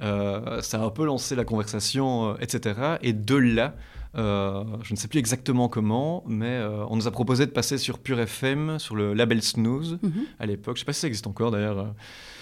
[0.00, 2.98] ça a un peu lancé la conversation, etc.
[3.02, 3.74] Et de là,
[4.16, 7.76] Euh, je ne sais plus exactement comment, mais euh, on nous a proposé de passer
[7.78, 10.12] sur Pure FM, sur le label Snooze Mhm.
[10.40, 10.76] à l'époque.
[10.76, 11.94] Je sais pas si ça existe encore d'ailleurs.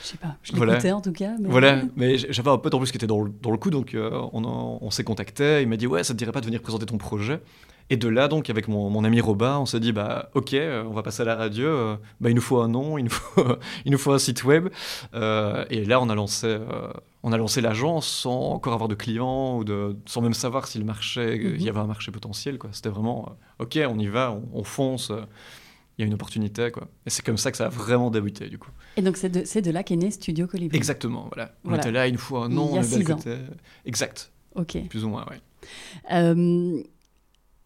[0.03, 0.75] Je sais pas, je Voilà.
[0.75, 1.33] l'écoutais en tout cas.
[1.41, 3.71] mais- Voilà, mais j'avais un pote en plus qui était dans le, dans le coup,
[3.71, 5.63] donc euh, on, s'est contacté.
[5.63, 7.41] Il m'a dit Ouais, ça te dirait pas de venir présenter ton projet?
[7.89, 10.57] Et de là, donc, avec mon, mon ami Robin, on s'est dit Bah, ok,
[10.89, 11.67] on va passer à la radio.
[11.67, 13.43] euh, bah, il nous faut un nom, il nous faut,
[13.85, 14.69] il nous faut un site web.
[15.15, 16.57] Euh, et là, on a lancé,
[17.29, 20.79] on a lancé l'agence sans encore avoir de clients ou de, sans même savoir si
[20.79, 21.69] le marché, il y Mhm.
[21.71, 22.57] avait un marché potentiel.
[22.57, 22.71] quoi.
[22.73, 23.27] C'était vraiment
[23.61, 25.11] euh, Ok, on y va, on, on fonce.
[25.11, 25.23] euh,
[25.99, 26.89] il y a une opportunité, quoi.
[27.07, 28.71] Et c'est comme ça que ça a vraiment débuté, du coup.
[28.99, 30.77] Et donc c'est de, c'est de là qu'est né Studio Colibri.
[30.77, 31.53] Exactement, voilà.
[31.65, 31.83] On Voilà.
[31.83, 33.19] était là, il nous faut un Il nom, y a on six ans.
[33.87, 34.77] Exact, Ok.
[34.91, 35.41] plus ou moins, ouais.
[36.13, 36.83] Euh,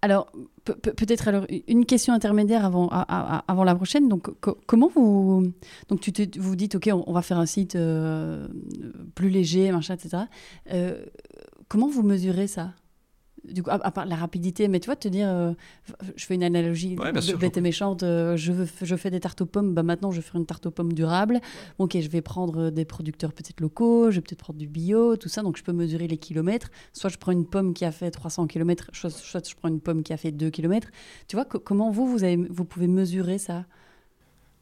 [0.02, 0.32] alors,
[0.64, 4.08] pe- pe- peut-être alors une question intermédiaire avant, avant la prochaine.
[4.08, 5.52] Donc, co- comment vous.
[5.88, 8.48] Donc, tu te- vous dites, OK, on, on va faire un site euh,
[9.14, 10.24] plus léger, machin, etc.
[10.72, 11.04] Euh,
[11.68, 12.72] comment vous mesurez ça?
[13.44, 15.52] Du coup, à, à part la rapidité, mais tu vois, te dire, euh,
[16.16, 19.10] je fais une analogie Ouais, de- sûr, bête et méchante, euh, je, veux, je fais
[19.10, 21.40] des tartes aux pommes, bah maintenant je vais faire une tarte aux pommes durable.
[21.78, 25.28] Ok, je vais prendre des producteurs peut-être locaux, je vais peut-être prendre du bio, tout
[25.28, 26.70] ça, donc je peux mesurer les kilomètres.
[26.92, 29.80] Soit je prends une pomme qui a fait 300 km, soit, soit je prends une
[29.80, 30.88] pomme qui a fait 2 km.
[31.28, 33.64] Tu vois, co- comment vous, vous, avez, vous pouvez mesurer ça?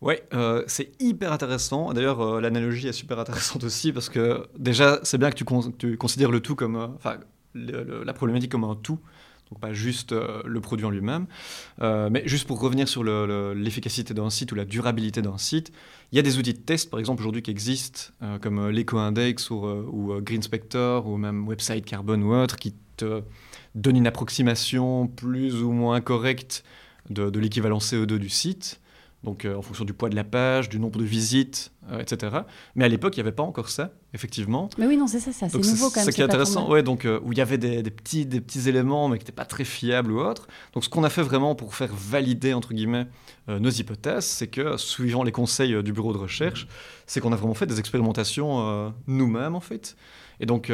[0.00, 1.92] Ouais, euh, c'est hyper intéressant.
[1.92, 5.72] D'ailleurs, euh, l'analogie est super intéressante aussi parce que déjà, c'est bien que tu, con-
[5.76, 6.86] tu considères le tout comme, euh,
[7.54, 8.98] la problématique comme un tout,
[9.50, 11.26] donc pas juste euh, le produit en lui-même.
[11.80, 15.38] Euh, mais juste pour revenir sur le- le- l'efficacité d'un site ou la durabilité d'un
[15.38, 15.72] site,
[16.12, 18.70] il y a des outils de test, par exemple, aujourd'hui qui existent, euh, comme euh,
[18.70, 23.22] l'Eco-Index ou, ou euh, Green Spector ou même Website Carbon ou autre, qui te
[23.74, 26.64] donnent une approximation plus ou moins correcte
[27.10, 28.80] de, de l'équivalent CO2 du site
[29.24, 32.38] donc euh, en fonction du poids de la page, du nombre de visites, euh, etc.
[32.76, 34.70] Mais à l'époque, il n'y avait pas encore ça, effectivement.
[34.78, 36.04] Mais oui, non, c'est ça, c'est nouveau quand même.
[36.04, 38.40] ça qui est intéressant, ouais, donc euh, où il y avait des, des petits, des
[38.40, 40.46] petits éléments, mais qui n'étaient pas très fiables ou autres.
[40.72, 43.06] Donc ce qu'on a fait vraiment pour faire valider entre guillemets
[43.48, 46.68] nos hypothèses, c'est que suivant les conseils du bureau de recherche,
[47.06, 49.96] c'est qu'on a vraiment fait des expérimentations nous-mêmes en fait.
[50.38, 50.70] Et donc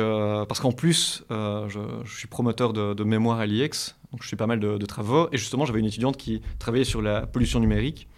[0.49, 4.37] parce qu'en plus, je, je suis promoteur de, de mémoire à l'IEX, donc je suis
[4.37, 5.29] pas mal de, de travaux.
[5.31, 8.09] Et justement, j'avais une étudiante qui travaillait sur la pollution numérique.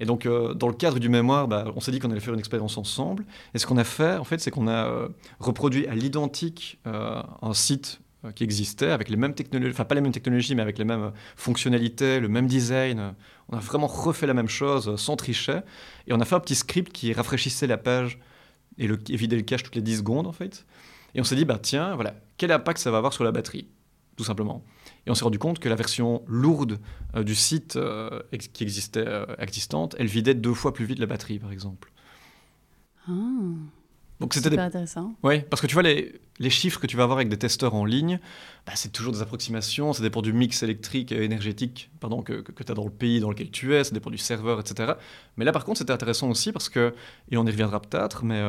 [0.00, 2.34] Et donc, euh, dans le cadre du mémoire, bah, on s'est dit qu'on allait faire
[2.34, 3.24] une expérience ensemble.
[3.54, 5.08] Et ce qu'on a fait, en fait, c'est qu'on a euh,
[5.40, 8.00] reproduit à l'identique euh, un site
[8.34, 11.12] qui existait avec les mêmes technologies, enfin pas les mêmes technologies, mais avec les mêmes
[11.36, 13.14] fonctionnalités, le même design.
[13.48, 15.60] On a vraiment refait la même chose sans tricher.
[16.08, 18.18] Et on a fait un petit script qui rafraîchissait la page
[18.76, 20.66] et, le, vidait le cache toutes les 10 secondes, en fait.
[21.14, 23.68] Et on s'est dit, bah tiens, voilà, quel impact ça va avoir sur la batterie,
[24.16, 24.64] tout simplement.
[25.08, 26.78] Et on s'est rendu compte que la version lourde
[27.16, 30.98] euh, du site euh, ex- qui existait euh, existante, elle vidait deux fois plus vite
[30.98, 31.90] la batterie, par exemple.
[33.08, 33.12] Ah,
[34.20, 34.58] Donc c'était des...
[34.58, 35.14] intéressant.
[35.22, 37.74] Ouais, parce que tu vois, les, les chiffres que tu vas avoir avec des testeurs
[37.74, 38.20] en ligne,
[38.66, 42.62] bah, c'est toujours des approximations, ça dépend du mix électrique et énergétique pardon, que, que,
[42.62, 44.92] tu as dans le pays dans lequel tu es, ça dépend du serveur, etc.
[45.38, 46.94] Mais là, par contre, c'était intéressant aussi parce que,
[47.30, 48.42] et on y reviendra peut-être, mais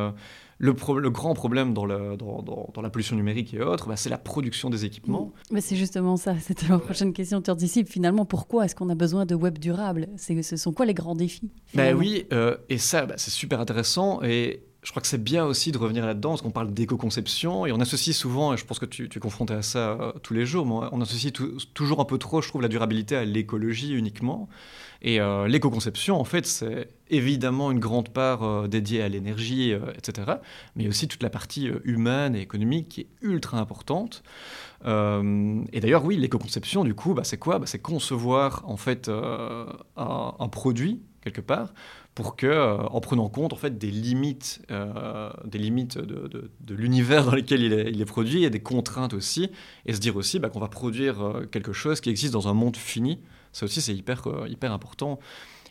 [0.62, 3.88] le, pro- le grand problème dans, le, dans, dans, dans la pollution numérique et autres,
[3.88, 5.32] bah, c'est la production des équipements.
[5.52, 7.42] Mais c'est justement ça, c'était ma prochaine question.
[7.42, 10.08] Tu anticipes finalement pourquoi est-ce qu'on a besoin de web durable?
[10.18, 14.22] Ce sont quoi les grands défis Ben oui, euh, et ça, bah, c'est super intéressant.
[14.22, 17.72] Et je crois que c'est bien aussi de revenir là-dedans, parce qu'on parle d'éco-conception, et
[17.72, 20.34] on associe souvent, et je pense que tu, tu es confronté à ça euh, tous
[20.34, 23.26] les jours, mais on associe tou- toujours un peu trop, je trouve, la durabilité à
[23.26, 24.48] l'écologie uniquement.
[25.02, 29.80] Et euh, l'éco-conception, en fait, c'est évidemment une grande part euh, dédiée à l'énergie, euh,
[29.98, 30.34] etc.,
[30.76, 34.24] mais aussi toute la partie euh, humaine et économique qui est ultra importante.
[34.86, 37.60] Et d'ailleurs, oui, l'éco-conception, du coup, bah, c'est quoi?
[37.60, 39.12] Bah, C'est concevoir, en fait,
[39.98, 41.74] un, produit, quelque part,
[42.16, 44.62] pour que, en prenant compte en fait des limites,
[45.44, 49.52] des limites de, l'univers dans lequel il est, il est produit des contraintes aussi,
[49.86, 52.78] et se dire aussi bah, qu'on va produire quelque chose qui existe dans un monde
[52.78, 53.20] fini.
[53.52, 55.20] Ça aussi, c'est hyper, euh, hyper important.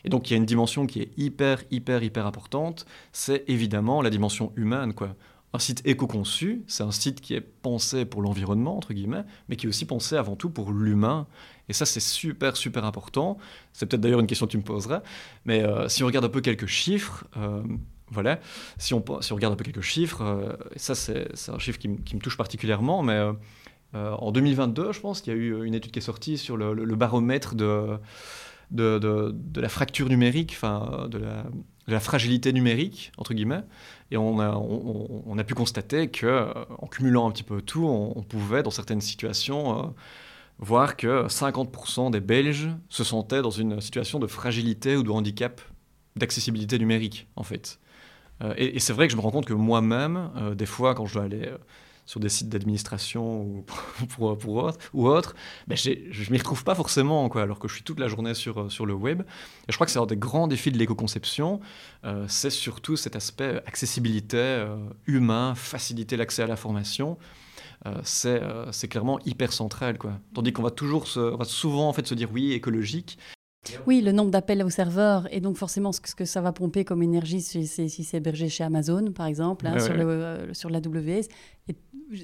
[0.03, 2.85] Et donc, il y a une dimension qui est hyper, hyper, hyper importante.
[3.11, 5.15] C'est évidemment la dimension humaine, quoi.
[5.51, 9.65] Un site éco-conçu, c'est un site qui est pensé pour l'environnement, entre guillemets, mais qui
[9.65, 11.25] est aussi pensé avant tout pour l'humain.
[11.69, 13.39] Et ça, c'est super, super important.
[13.73, 15.01] C'est peut-être d'ailleurs une question que tu me poseras.
[15.45, 17.63] Mais euh, si on regarde un peu quelques chiffres, euh,
[18.11, 18.39] voilà,
[18.77, 22.19] si on, si on regarde un peu quelques chiffres, ça, c'est un chiffre qui me
[22.19, 23.19] touche particulièrement, mais
[23.95, 26.37] euh, euh, en 2022, je pense qu'il y a eu une étude qui est sortie
[26.37, 27.97] sur le, baromètre de,
[28.71, 31.19] la fracture numérique, enfin, de
[31.87, 33.63] la, fragilité numérique, entre guillemets.
[34.11, 38.63] Et on a, pu constater que, euh, en cumulant un petit peu tout, on, pouvait,
[38.63, 39.87] dans certaines situations, euh,
[40.59, 45.61] voir que 50% des Belges se sentaient dans une situation de fragilité ou de handicap
[46.15, 47.79] d'accessibilité numérique, en fait.
[48.43, 51.05] Euh, et c'est vrai que je me rends compte que moi-même, euh, des fois, quand
[51.05, 51.57] je dois aller euh,
[52.09, 53.65] sur des sites d'administration ou
[54.15, 55.35] pour, pour, autre, ou autre,
[55.67, 58.71] ben je m'y retrouve pas forcément, quoi, alors que je suis toute la journée sur,
[58.71, 59.21] sur le web.
[59.21, 61.59] Et je crois que c'est un des grands défis de l'éco-conception,
[62.05, 67.19] euh, c'est surtout cet aspect accessibilité euh, humain, faciliter l'accès à l'information.
[67.85, 68.01] Euh,
[68.71, 69.99] c'est clairement hyper central.
[69.99, 70.13] Quoi.
[70.33, 73.19] Tandis qu'on va toujours on va souvent en fait, se dire oui, écologique,
[73.85, 77.03] oui, le nombre d'appels au serveur et donc forcément ce que ça va pomper comme
[77.03, 81.27] énergie si c'est hébergé chez Amazon, par exemple, hein, sur, Le, euh, sur l'AWS.
[81.67, 81.75] Et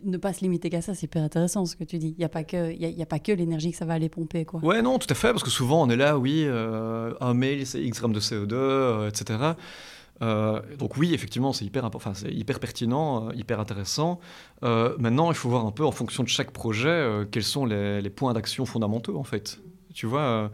[0.04, 2.16] ne pas se limiter qu'à ça, c'est hyper intéressant ce que tu dis.
[2.18, 4.46] Il n'y a pas que, y a pas que l'énergie que ça va aller pomper.
[4.46, 4.64] Quoi.
[4.64, 7.66] Ouais, non, tout à fait, parce que souvent on est là, oui, euh, un mail,
[7.68, 9.38] c'est X grammes de CO2, euh, etc.
[10.80, 14.20] donc oui, effectivement, c'est hyper, enfin, hyper pertinent, hyper intéressant.
[14.62, 18.10] maintenant, il faut voir un peu en fonction de chaque projet quels sont les, les
[18.10, 19.60] points d'action fondamentaux, en fait.
[19.94, 20.52] Tu vois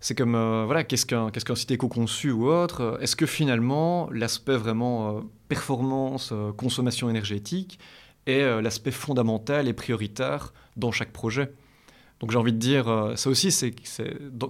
[0.00, 2.98] c'est comme, euh, voilà, qu'est-ce qu'un qu'est-ce qu'un site éco-conçu ou autre?
[3.00, 7.78] Est-ce que finalement, l'aspect vraiment euh, performance, euh, consommation énergétique
[8.26, 11.50] est l'aspect fondamental et prioritaire dans chaque projet?
[12.20, 13.74] Donc j'ai envie de dire, ça aussi, c'est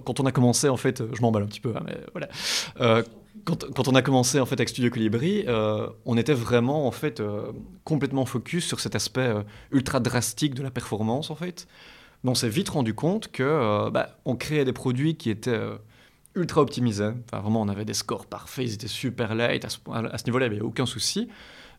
[0.03, 2.27] quand on a commencé, en fait, je m'emballe un petit peu, hein, mais voilà.
[3.45, 5.45] Quand, quand, on a commencé en fait avec Studio Colibri,
[6.05, 7.23] on était vraiment en fait
[7.85, 9.33] complètement focus sur cet aspect
[9.71, 11.65] ultra drastique de la performance en fait.
[12.23, 15.51] Mais on s'est vite rendu compte que euh, bah, on créait des produits qui étaient
[15.51, 15.77] euh,
[16.35, 17.11] ultra optimisés.
[17.25, 19.65] Enfin, vraiment, on avait des scores parfaits, ils étaient super light.
[19.65, 21.29] À ce, niveau-là, il n'y avait aucun souci.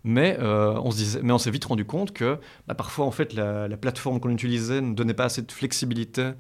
[0.03, 3.11] Mais, euh, on se disait, mais on s'est vite rendu compte que bah, parfois, en
[3.11, 6.33] fait, la plateforme qu'on utilisait ne donnait pas assez de flexibilité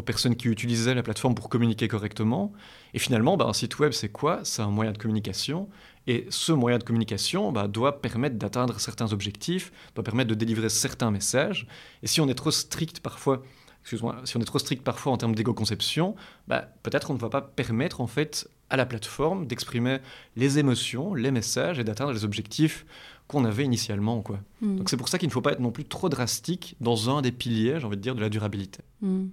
[0.00, 2.52] aux personnes qui utilisaient la plateforme pour communiquer correctement.
[2.94, 4.40] Et finalement, bah, un site web, c'est quoi?
[4.44, 5.68] C'est un moyen de communication.
[6.06, 10.70] Et ce moyen de communication bah, doit permettre d'atteindre certains objectifs, doit permettre de délivrer
[10.70, 11.66] certains messages.
[12.02, 13.42] Et si on est trop strict parfois,
[13.82, 16.16] excuse-moi, si on est trop strict parfois en termes d'égo-conception,
[16.48, 19.98] bah, peut-être on ne va pas permettre en fait à la plateforme d'exprimer
[20.36, 22.86] les émotions, les messages et d'atteindre les objectifs
[23.30, 24.22] qu'on avait initialement.
[24.22, 24.40] Quoi.
[24.60, 24.76] Hmm.
[24.76, 27.22] Donc c'est pour ça qu'il ne faut pas être non plus trop drastique dans un
[27.22, 28.80] des piliers, j'ai envie de dire, de la durabilité.
[29.02, 29.26] Hmm.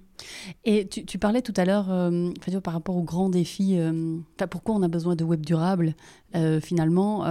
[0.64, 2.30] Et tu, parlais tout à l'heure, euh,
[2.62, 4.18] par rapport aux grands défis, euh,
[4.50, 5.94] pourquoi on a besoin de web durable
[6.36, 7.24] euh, finalement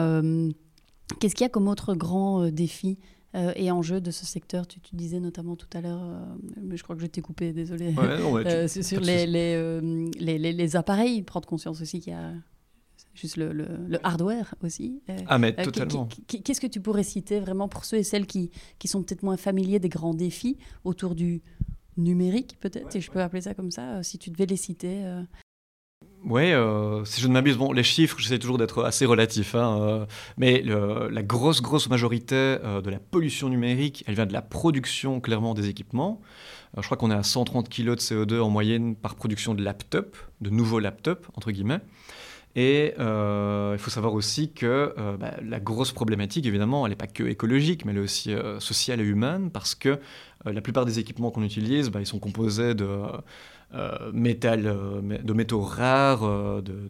[1.21, 2.97] Qu'est-ce qu'il y a comme autre grand défi
[3.33, 4.67] et enjeu de ce secteur?
[4.67, 6.01] Tu, disais notamment tout à l'heure,
[6.61, 7.93] mais je crois que je t'ai coupé, désolé,
[8.67, 12.33] sur les, les, les, appareils, prendre conscience aussi qu'il y a
[13.17, 13.67] juste le, le,
[14.03, 15.01] hardware aussi.
[15.09, 16.07] Euh, ah, mais euh, totalement.
[16.27, 19.37] Qu'est-ce que tu pourrais citer vraiment pour ceux et celles qui, qui sont peut-être moins
[19.37, 21.41] familiers des grands défis autour du
[21.97, 25.03] numérique, peut-être, si je peux appeler ça comme ça, euh, si tu devais les citer
[26.25, 26.51] Oui,
[27.05, 30.05] si je ne m'abuse, bon, les chiffres, j'essaie toujours d'être assez relatif, hein,
[30.37, 35.55] mais la grosse, grosse majorité de la pollution numérique, elle vient de la production, clairement,
[35.55, 36.21] des équipements.
[36.77, 40.19] je crois qu'on est à 130 kg de CO2 en moyenne par production de laptops,
[40.41, 41.81] de nouveaux laptops, entre guillemets.
[42.55, 46.95] Et euh, il faut savoir aussi que euh, bah, la grosse problématique, évidemment, elle n'est
[46.95, 49.99] pas que écologique, mais elle est aussi euh, sociale et humaine, parce que
[50.45, 52.87] la plupart des équipements qu'on utilise, bah, ils sont composés de,
[54.13, 56.21] métal, de métaux rares,
[56.61, 56.87] de,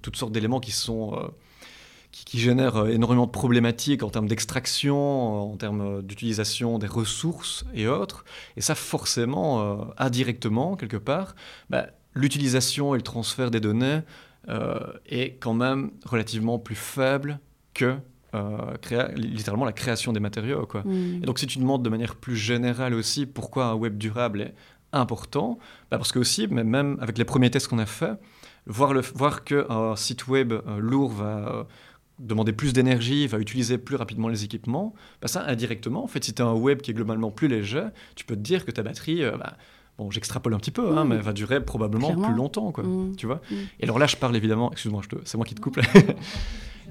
[0.00, 1.30] toutes sortes d'éléments qui sont...
[2.12, 8.24] Qui, génèrent énormément de problématiques en termes d'extraction, en termes d'utilisation des ressources et autres.
[8.56, 11.34] Et ça, forcément, indirectement, quelque part,
[11.68, 14.00] bah, l'utilisation et le transfert des données
[15.06, 17.38] est quand même relativement plus faible
[17.74, 17.96] que
[18.34, 20.66] euh, littéralement la création des matériaux.
[20.66, 20.82] Quoi.
[20.84, 21.22] Mm.
[21.22, 24.54] Et donc si tu demandes de manière plus générale aussi pourquoi un web durable est
[24.92, 25.58] important,
[25.90, 28.18] bah parce que aussi, même avec les premiers tests qu'on a faits,
[28.66, 31.68] voir, le, voir qu'un site web euh, lourd va
[32.18, 36.34] demander plus d'énergie, va utiliser plus rapidement les équipements, bah ça indirectement, en fait, si
[36.34, 38.82] tu as un web qui est globalement plus léger, tu peux te dire que ta
[38.82, 39.22] batterie...
[39.38, 39.56] Bah,
[39.98, 42.84] bon, j'extrapole un petit peu, hein, mais va durer probablement plus longtemps, quoi.
[42.84, 43.16] Mmh.
[43.16, 43.54] Tu vois mmh.
[43.80, 45.78] Et alors là, je parle évidemment, excuse-moi, c'est moi qui te coupe.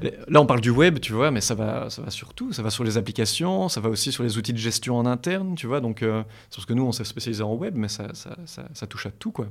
[0.01, 0.41] Là.
[0.41, 2.51] on parle du web, tu vois, mais ça va, ça va sur tout.
[2.51, 5.55] Ça va sur les applications, ça va aussi sur les outils de gestion en interne,
[5.55, 5.81] tu vois.
[5.81, 8.87] Donc, euh, c'est parce que nous, on s'est spécialisé en web, mais ça, ça, ça
[8.87, 9.47] touche à tout, quoi.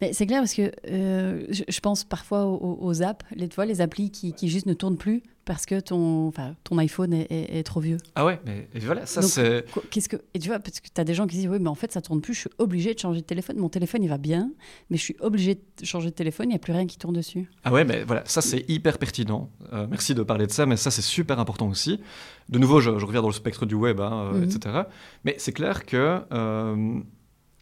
[0.00, 4.10] Mais c'est clair parce que euh, je, pense parfois aux, apps, les, tu les applis
[4.10, 6.32] qui, qui, juste ne tournent plus parce que ton,
[6.64, 7.98] ton iPhone est, trop vieux.
[8.14, 9.64] Ah ouais, mais voilà, ça c'est.
[9.90, 11.68] Qu'est-ce que et tu vois parce que tu as des gens qui disent oui, mais
[11.68, 13.56] en fait ça tourne plus, je suis obligé de changer de téléphone.
[13.58, 14.50] Mon téléphone il va bien,
[14.90, 17.14] mais je suis obligé de changer de téléphone, il n'y a plus rien qui tourne
[17.14, 17.50] dessus.
[17.64, 19.50] Ah ouais, mais voilà, ça c'est hyper pertinent.
[19.72, 22.00] Euh, merci de parler de ça, mais ça c'est super important aussi.
[22.48, 24.44] De nouveau, je, reviens dans le spectre du web, hein, euh, mhm.
[24.44, 24.82] etc.
[25.24, 26.20] Mais c'est clair que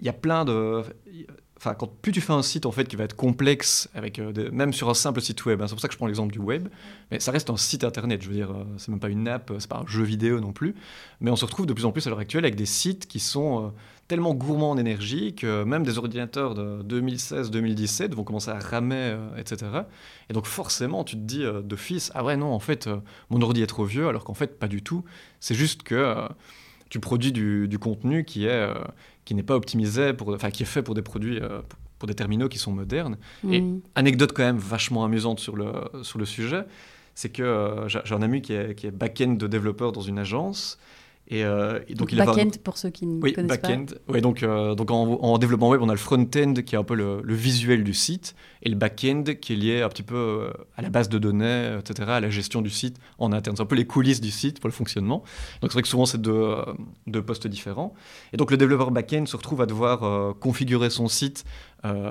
[0.03, 0.83] il y a plein de
[1.63, 4.73] enfin, quand plus tu fais un site en fait qui va être complexe, avec même
[4.73, 6.69] sur un simple site web, hein, c'est pour ça que je prends l'exemple du web,
[7.11, 9.69] mais ça reste un site internet, je veux dire, c'est même pas une app, c'est
[9.69, 10.75] pas un jeu vidéo non plus,
[11.21, 13.21] mais on se retrouve de plus en plus à l'heure actuelle avec des sites qui
[13.21, 13.73] sont
[14.09, 19.71] tellement gourmands en énergie que même des ordinateurs de 2016-2017 vont commencer à ramer, etc.
[20.29, 22.91] Et donc forcément, tu te dis de fils, ah ouais non, en fait,
[23.31, 25.05] mon ordi est trop vieux, alors qu'en fait, pas du tout.
[25.39, 26.27] C'est juste que
[26.93, 28.75] tu produis du, contenu qui est euh,
[29.25, 31.61] qui n'est pas optimisé pour, enfin qui est fait pour des produits euh,
[31.99, 33.17] pour, des terminaux qui sont modernes.
[33.51, 33.81] Et mm.
[33.95, 36.65] anecdote quand même vachement amusante sur le sur le sujet,
[37.15, 40.19] c'est que euh, j'ai un ami qui est, qui est back-end de développeur dans une
[40.19, 40.79] agence
[41.31, 43.87] euh, et, donc, il back-end pour ceux qui ne oui, connaissent back-end.
[44.09, 46.95] Oui, donc, euh, donc en, développement web, on a le front-end qui est un peu
[46.95, 50.83] le, visuel du site et le back-end qui est lié un petit peu euh, à
[50.83, 53.57] la base de données, etc., à la gestion du site en interne.
[53.57, 55.23] C'est un peu les coulisses du site pour le fonctionnement.
[55.61, 56.55] Donc c'est vrai que souvent c'est deux,
[57.07, 57.95] deux postes différents.
[58.33, 61.45] Et donc le développeur back-end se retrouve à devoir configurer son site
[61.85, 62.07] en,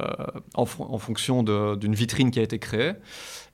[0.55, 2.93] en, fonction d'une vitrine qui a été créée.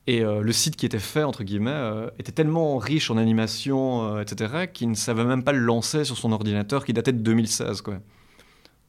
[0.07, 4.15] Et euh, le site qui était fait, entre guillemets, euh, était tellement riche en animation,
[4.15, 7.19] euh, etc., qu'il ne savait même pas le lancer sur son ordinateur qui datait de
[7.19, 7.81] 2016.
[7.81, 7.99] Quoi.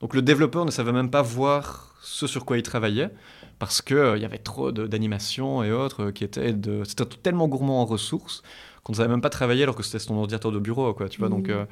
[0.01, 3.11] Donc le développeur ne savait même pas voir ce sur quoi il travaillait,
[3.59, 6.53] parce qu'il y avait trop d'animations et autres qui étaient...
[6.53, 6.85] De...
[6.85, 8.43] C'était tellement gourmand en ressources
[8.85, 11.19] qu'on ne savait même pas travailler alors que c'était son ordinateur de bureau, quoi, tu
[11.19, 11.49] vois, donc...
[11.49, 11.67] Mmh.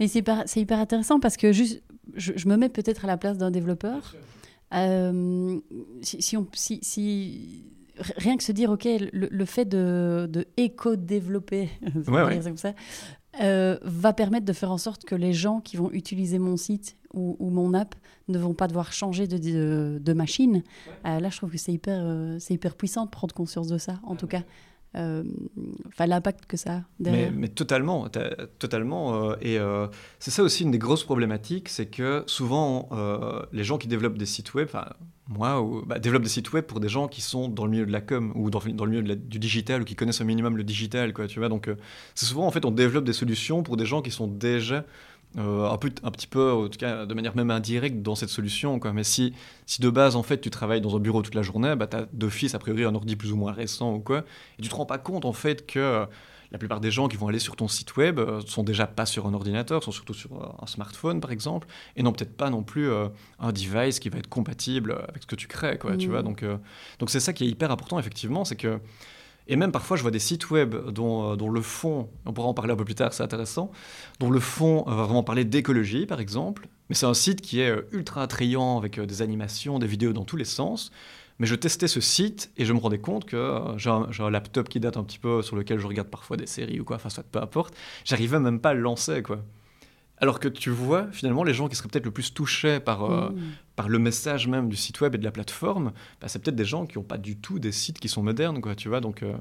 [0.00, 1.82] Mais c'est hyper, intéressant parce que juste,
[2.14, 4.14] je, je me mets peut-être à la place d'un développeur.
[4.72, 7.64] si, si, on, si, si
[8.16, 11.68] rien que se dire, OK, le, fait de, de éco-développer,
[13.40, 16.96] euh, va permettre de faire en sorte que les gens qui vont utiliser mon site
[17.14, 17.94] ou, mon app
[18.28, 20.62] ne vont pas devoir changer de, de, machine.
[21.06, 23.78] Euh, là, je trouve que c'est hyper, euh, c'est hyper puissant de prendre conscience de
[23.78, 24.42] ça, en tout cas.
[24.96, 25.22] Euh,
[25.98, 26.82] l'impact que ça a.
[27.00, 28.08] Mais, totalement,
[28.58, 29.30] totalement.
[29.30, 29.86] Euh, et euh,
[30.18, 32.88] c'est ça aussi une des grosses problématiques, c'est que souvent
[33.52, 34.68] les gens qui développent des sites web,
[35.28, 37.86] moi, ou, bah, développent des sites web pour des gens qui sont dans le milieu
[37.86, 40.56] de la com ou dans, dans le milieu du digital ou qui connaissent au minimum
[40.56, 41.26] le digital, quoi.
[41.26, 41.68] Tu vois, donc
[42.14, 44.84] c'est souvent en fait on développe des solutions pour des gens qui sont déjà
[45.36, 48.30] euh, un, peu, un petit peu, en tout cas de manière même indirecte, dans cette
[48.30, 48.78] solution.
[48.78, 48.92] Quoi.
[48.92, 49.34] Mais si,
[49.66, 51.96] si de base, en fait, tu travailles dans un bureau toute la journée, bah, tu
[51.96, 54.24] as d'office, a priori, un ordi plus ou moins récent ou quoi,
[54.58, 56.06] et tu te rends pas compte, en fait, que
[56.50, 59.04] la plupart des gens qui vont aller sur ton site web euh, sont déjà pas
[59.04, 62.48] sur un ordinateur, sont surtout sur euh, un smartphone, par exemple, et n'ont peut-être pas
[62.48, 62.90] non plus
[63.38, 66.10] un device qui va être compatible avec ce que tu crées, quoi, tu mmh.
[66.10, 66.22] vois.
[66.22, 66.44] Donc,
[66.98, 68.80] donc c'est ça qui est hyper important, effectivement, c'est que
[69.48, 72.48] et même parfois, je vois des sites web dont, euh, dont, le fond, on pourra
[72.48, 73.72] en parler un peu plus tard, c'est intéressant,
[74.20, 76.68] dont le fond euh, va vraiment parler d'écologie, par exemple.
[76.90, 80.24] Mais c'est un site qui est euh, ultra attrayant, avec des animations, des vidéos dans
[80.24, 80.92] tous les sens.
[81.38, 84.80] Mais je testais ce site et je me rendais compte que j'ai un, laptop qui
[84.80, 87.22] date un petit peu, sur lequel je regarde parfois des séries ou quoi, enfin, soit
[87.22, 87.74] peu importe.
[88.04, 89.38] J'arrivais même pas à le lancer, quoi.
[90.20, 93.30] Alors que tu vois, finalement, les gens qui seraient peut-être le plus touchés par, euh,
[93.30, 93.36] mmh.
[93.76, 96.64] par le message même du site web et de la plateforme, bah, c'est peut-être des
[96.64, 99.00] gens qui n'ont pas du tout des sites qui sont modernes, quoi, tu vois.
[99.00, 99.34] Donc, euh,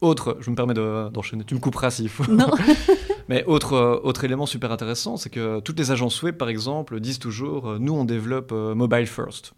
[0.00, 2.30] autre, je me permets d'enchaîner, tu me couperas s'il faut.
[2.30, 2.50] Non.
[3.28, 7.00] Mais autre, euh, autre élément super intéressant, c'est que toutes les agences web, par exemple,
[7.00, 9.54] disent toujours, nous, on développe mobile first.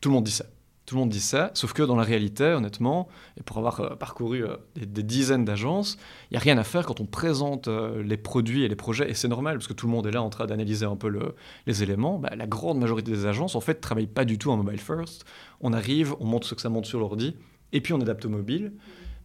[0.00, 0.44] Tout le monde dit ça.
[0.90, 3.06] Tout le monde dit ça, sauf que dans la réalité, honnêtement,
[3.38, 5.96] et pour avoir euh, parcouru euh, des, dizaines d'agences,
[6.28, 9.08] il n'y a rien à faire quand on présente euh, les produits et les projets,
[9.08, 11.08] et c'est normal, parce que tout le monde est là en train d'analyser un peu
[11.08, 11.36] le,
[11.68, 12.18] les éléments.
[12.18, 14.80] Bah, la grande majorité des agences, en fait, ne travaillent pas du tout en mobile
[14.80, 15.24] first.
[15.60, 17.36] On arrive, on montre ce que ça monte sur l'ordi,
[17.72, 18.72] et puis on adapte au mobile.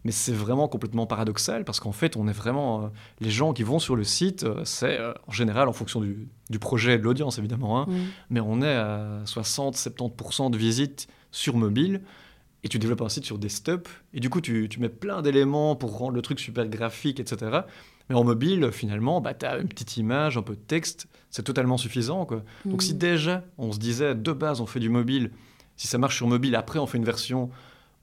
[0.04, 2.92] Mais c'est vraiment complètement paradoxal parce qu'en fait, on est vraiment.
[3.22, 6.94] les gens qui vont sur le site, c'est en général en fonction du, du projet
[6.94, 7.82] et de l'audience, évidemment.
[7.82, 7.88] Hein,
[8.30, 12.02] mais on est à 60-70% de visites sur mobile
[12.64, 15.76] et tu développes un site sur desktop et du coup tu, tu mets plein d'éléments
[15.76, 17.60] pour rendre le truc super graphique, etc.
[18.10, 21.44] Mais en mobile, finalement, bah, tu as une petite image, un peu de texte, c'est
[21.44, 22.26] totalement suffisant.
[22.26, 22.44] Quoi.
[22.64, 22.98] Donc si mm.
[22.98, 25.32] déjà on se disait de base on fait du mobile,
[25.76, 27.50] si ça marche sur mobile, après on fait une version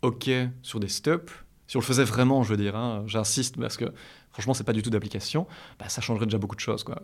[0.02, 0.30] OK
[0.62, 1.30] sur desktop,
[1.66, 3.86] si on le faisait vraiment, je veux dire, hein, j'insiste parce que
[4.30, 5.46] franchement c'est pas du tout d'application,
[5.78, 6.84] bah, ça changerait déjà beaucoup de choses.
[6.84, 7.02] Quoi.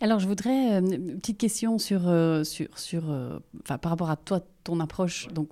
[0.00, 4.16] Alors, je voudrais euh, une petite question sur, euh, sur, sur euh, par rapport à
[4.16, 5.28] toi, ton approche.
[5.28, 5.48] Donc,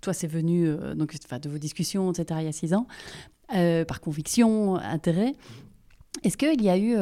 [0.00, 2.86] toi, c'est venu donc, de vos discussions, etc., il y a six ans,
[3.48, 5.32] par conviction, intérêt.
[6.22, 6.96] Est-ce qu'il y a eu,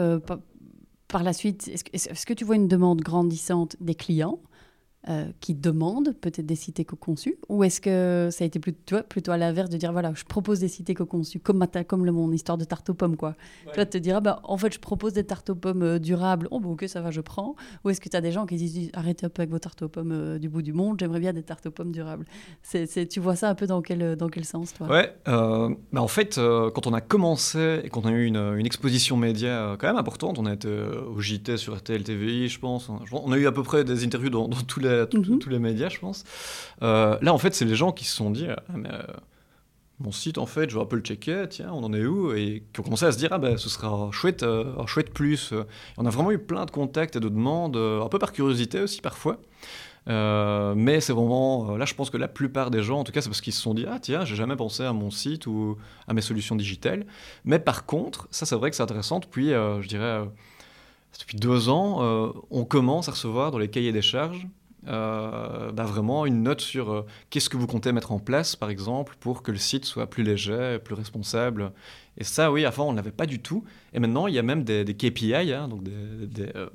[1.08, 4.38] par la suite, est-ce que tu vois une demande grandissante des clients
[5.10, 9.32] euh, qui demandent peut-être des sites éco-conçus Ou est-ce que ça a été plutôt, plutôt
[9.32, 12.56] à l'inverse de dire voilà, je propose des sites éco-conçus, comme, comme le, mon histoire
[12.56, 13.34] de tarte aux pommes, quoi.
[13.74, 16.58] Toi, te dire bah, en fait, je propose des tartes aux pommes euh, durables, oh,
[16.58, 17.54] bon, ok, ça va, je prends.
[17.84, 19.82] Ou est-ce que tu as des gens qui disent arrêtez un peu avec vos tartes
[19.82, 22.24] aux pommes euh, du bout du monde, j'aimerais bien des tartes aux pommes durables
[22.62, 24.86] c'est, Tu vois ça un peu dans quel, dans quel sens, toi?
[24.86, 28.64] Ouais, bah en fait, quand on a commencé et quand on a eu une, une
[28.64, 32.88] exposition média quand même importante, on a été au JT sur RTL TVI, je pense.
[33.12, 35.38] On a eu à peu près des interviews dans, dans tous les les, Mhm.
[35.38, 36.24] tous les médias, je pense.
[36.82, 39.02] Euh, là, en fait, c'est les gens qui se sont dit, ah, mais, euh,
[40.00, 42.32] mon site, en fait, je vais un peu le checker, tiens, on en est où?
[42.34, 44.86] Et qui ont commencé à se dire, ah ben, ce sera un chouette, euh, un
[44.86, 45.52] chouette plus.
[45.52, 45.64] Euh,
[45.98, 49.00] On a vraiment eu plein de contacts et de demandes, un peu par curiosité aussi
[49.00, 49.38] parfois.
[50.06, 53.22] Euh, mais c'est vraiment, là je pense que la plupart des gens, en tout cas
[53.22, 55.78] c'est parce qu'ils se sont dit, ah tiens, j'ai jamais pensé à mon site ou
[56.06, 57.06] à mes solutions digitales.
[57.46, 60.20] Mais par contre, ça c'est vrai que c'est intéressant, depuis, euh, je dirais,
[61.18, 64.46] depuis deux ans, euh, on commence à recevoir dans les cahiers des charges
[64.86, 68.70] euh, bah, vraiment une note sur euh, qu'est-ce que vous comptez mettre en place, par
[68.70, 71.72] exemple, pour que le site soit plus léger, plus responsable.
[72.18, 73.64] Et ça, oui, avant, on ne l'avait pas du tout.
[73.92, 76.68] Et maintenant, il y a même des, KPI, hein, donc euh,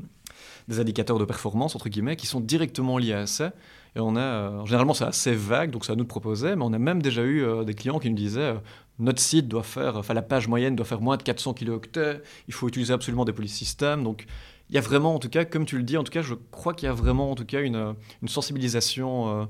[0.67, 3.53] des indicateurs de performance, entre guillemets, qui sont directement liés à ça.
[3.95, 6.73] Et on a, euh, généralement, c'est assez vague, donc à nous de proposer, mais on
[6.73, 8.55] a même déjà eu des clients qui nous disaient
[8.99, 12.53] notre site doit faire, enfin, la page moyenne doit faire moins de 400 kilooctets, il
[12.53, 14.03] faut utiliser absolument des police systems.
[14.03, 14.25] Donc,
[14.69, 16.35] il y a vraiment, en tout cas, comme tu le dis, en tout cas, je
[16.51, 19.45] crois qu'il y a vraiment, en tout cas, une, une sensibilisation euh,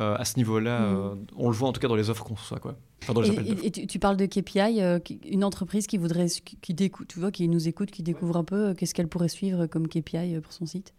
[0.00, 0.82] euh, à ce niveau-là.
[0.82, 2.76] Euh, on le voit en tout cas dans les offres qu'on reçoit, quoi.
[3.02, 6.26] Enfin, dans les Et, et- tu, tu parles de KPI, euh, une entreprise qui voudrait,
[6.26, 9.08] qui, qui décou- tu vois, qui nous écoute, qui découvre un peu, euh, qu'est-ce qu'elle
[9.08, 10.92] pourrait suivre comme KPI pour son site?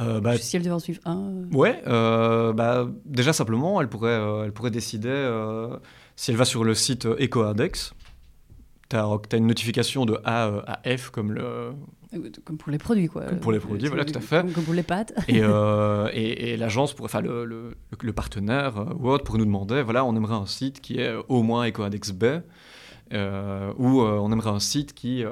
[0.00, 1.18] Euh, bah, Si elle devait en suivre un.
[1.30, 5.76] euh, Ouais, euh, bah, déjà simplement, elle pourrait, euh, elle pourrait décider euh,
[6.14, 7.94] si elle va sur le site euh, EcoIndex.
[8.90, 11.72] Tu as, une notification de A euh, à F comme le.
[12.44, 13.24] Comme pour les produits, quoi.
[13.24, 14.40] Comme pour les produits, voilà, tout à fait.
[14.42, 15.12] Comme, comme pour les pâtes.
[15.28, 19.44] Et, euh, et, et l'agence, enfin le, le, le partenaire euh, ou autre, pourrait nous
[19.44, 22.24] demander voilà, on aimerait un site qui est au moins EcoIndex B.
[23.12, 25.22] euh, ou on aimerait un site qui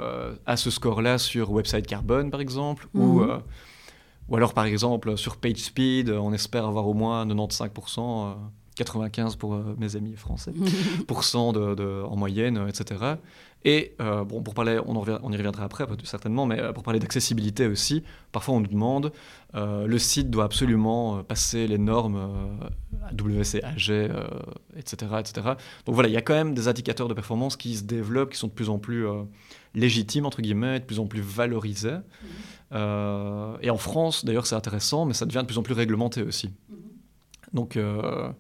[0.47, 3.41] a ce score-là sur Website Carbone, par exemple, ou, Mhm.
[4.29, 8.35] ou alors, par exemple, sur PageSpeed, on espère avoir au moins 95%, euh,
[8.77, 10.53] 95% pour mes amis français,
[11.07, 13.15] pourcent de, de- en moyenne, etc.
[13.65, 16.73] Et euh, bon, pour parler, on, en revient- on y reviendra après, certainement, mais euh,
[16.73, 19.13] pour parler d'accessibilité aussi, parfois on nous demande,
[19.57, 24.13] euh, le site doit absolument passer les normes euh, WCAG,
[24.77, 25.33] etc., etc.
[25.85, 28.39] Donc voilà, il y a quand même des indicateurs de performance qui se développent, qui
[28.39, 29.05] sont de plus en plus
[29.75, 31.97] légitimes, entre guillemets, de plus en plus valorisés.
[32.73, 36.23] Euh, et en France, d'ailleurs, c'est intéressant, mais ça devient de plus en plus réglementé
[36.23, 36.51] aussi.
[37.53, 38.31] Donc, euh,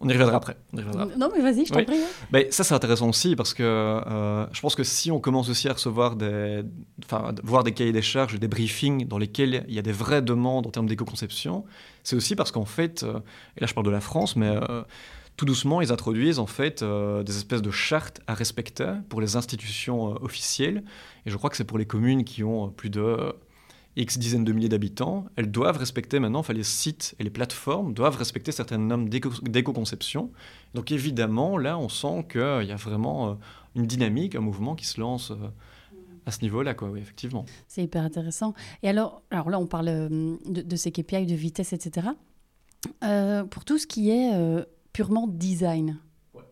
[0.00, 0.56] on y reviendra après.
[0.72, 1.16] On y reviendra après.
[1.16, 1.84] Non, mais vas-y, je t'en Oui.
[1.84, 1.96] prie.
[1.98, 2.06] hein.
[2.30, 5.68] Ben, ça, c'est intéressant aussi parce que euh, je pense que si on commence aussi
[5.68, 6.62] à recevoir des,
[7.04, 10.22] enfin, voir des cahiers des charges, des briefings dans lesquels il y a des vraies
[10.22, 11.64] demandes en termes d'éco-conception,
[12.04, 13.20] c'est aussi parce qu'en fait, euh,
[13.56, 14.82] et là je parle de la France, mais euh,
[15.36, 20.12] tout doucement, ils introduisent en fait des espèces de chartes à respecter pour les institutions
[20.22, 20.82] officielles.
[21.26, 23.34] Et je crois que c'est pour les communes qui ont plus de
[23.96, 27.94] X dizaines de milliers d'habitants, elles doivent respecter maintenant, enfin les sites et les plateformes
[27.94, 30.30] doivent respecter certaines normes d'éco- d'éco-conception.
[30.74, 33.34] Donc évidemment, là, on sent qu'il y a vraiment euh,
[33.74, 35.36] une dynamique, un mouvement qui se lance euh,
[36.26, 37.44] à ce niveau-là, quoi, oui, effectivement.
[37.68, 38.52] C'est hyper intéressant.
[38.82, 42.08] Et alors, alors là, on parle euh, de, de ces KPI, de vitesse, etc.
[43.04, 45.98] Euh, pour tout ce qui est euh, purement design,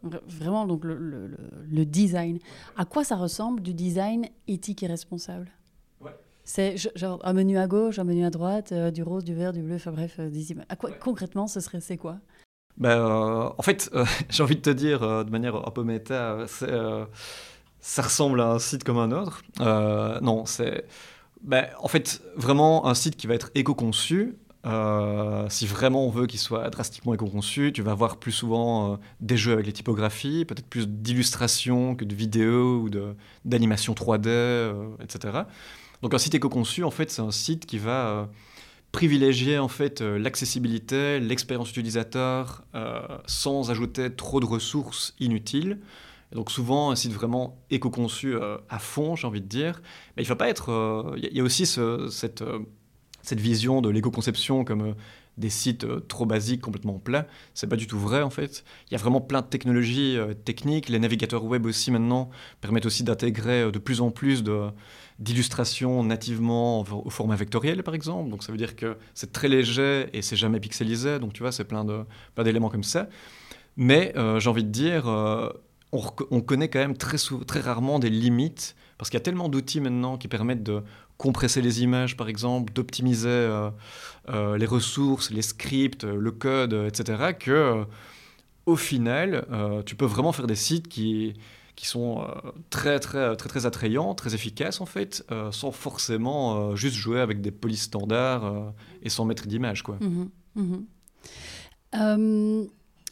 [0.05, 1.39] Vra- vraiment donc le, le- le-
[1.71, 2.39] le design,
[2.77, 5.51] à quoi ça ressemble du design éthique et responsable?
[6.45, 9.53] C'est genre un menu à gauche, un menu à droite, euh, du rose, du vert,
[9.53, 10.67] du bleu, enfin bref, euh, des images.
[10.69, 12.19] À quoi concrètement ce serait c'est quoi?
[12.77, 16.45] Ben, euh, en fait, euh, j'ai envie de te dire de manière un peu méta,
[17.81, 19.43] ça ressemble à un site comme un autre.
[20.23, 20.85] Non, c'est
[21.43, 24.37] ben, en fait vraiment un site qui va être éco-conçu.
[25.49, 29.53] Si vraiment on veut qu'il soit drastiquement éco-conçu, tu vas avoir plus souvent des jeux
[29.53, 32.91] avec les typographies, peut-être plus d'illustrations que de vidéos ou
[33.45, 35.43] d'animations 3D, euh, etc.
[36.05, 38.27] Donc un site éco-conçu, en fait, c'est un site qui va euh,
[38.93, 45.79] privilégier en fait euh, l'accessibilité, l'expérience utilisateur, euh, sans ajouter trop de ressources inutiles.
[46.33, 48.35] Donc souvent un site vraiment éco-conçu
[48.69, 49.81] à fond, j'ai envie de dire.
[50.17, 51.15] Mais il ne faut pas être.
[51.17, 52.43] Il y, a- aussi ce- cette,
[53.33, 54.95] vision de l'éco-conception comme
[55.39, 57.27] des sites trop basiques, complètement plats.
[57.55, 58.65] C'est pas du tout vrai en fait.
[58.91, 60.89] Il y a vraiment plein de technologies techniques.
[60.89, 62.31] Les navigateurs web aussi maintenant
[62.61, 64.71] permettent aussi d'intégrer de plus en plus de
[65.19, 68.31] d'illustrations nativement au format vectoriel par exemple.
[68.31, 71.19] Donc ça veut dire que c'est très léger et c'est jamais pixelisé.
[71.19, 72.05] Donc tu vois, c'est plein de
[72.35, 73.09] plein d'éléments comme ça.
[73.77, 75.51] Mais euh, j'ai envie de dire, euh,
[75.93, 79.49] on, on connaît quand même très, très rarement des limites parce qu'il y a tellement
[79.49, 80.83] d'outils maintenant qui permettent de
[81.17, 83.71] compresser les images, par exemple, d'optimiser euh,
[84.57, 87.85] les ressources, les scripts, le code, etc., que
[88.67, 89.47] au final,
[89.85, 91.35] tu peux vraiment faire des sites qui,
[91.77, 96.71] qui sont euh, très, très, très, très attrayants, très efficaces, en fait, euh, sans forcément
[96.71, 98.73] euh, juste jouer avec des polices standards
[99.03, 99.99] et sans mettre d'image, quoi.
[100.01, 100.87] Mhm.
[101.95, 102.67] Euh,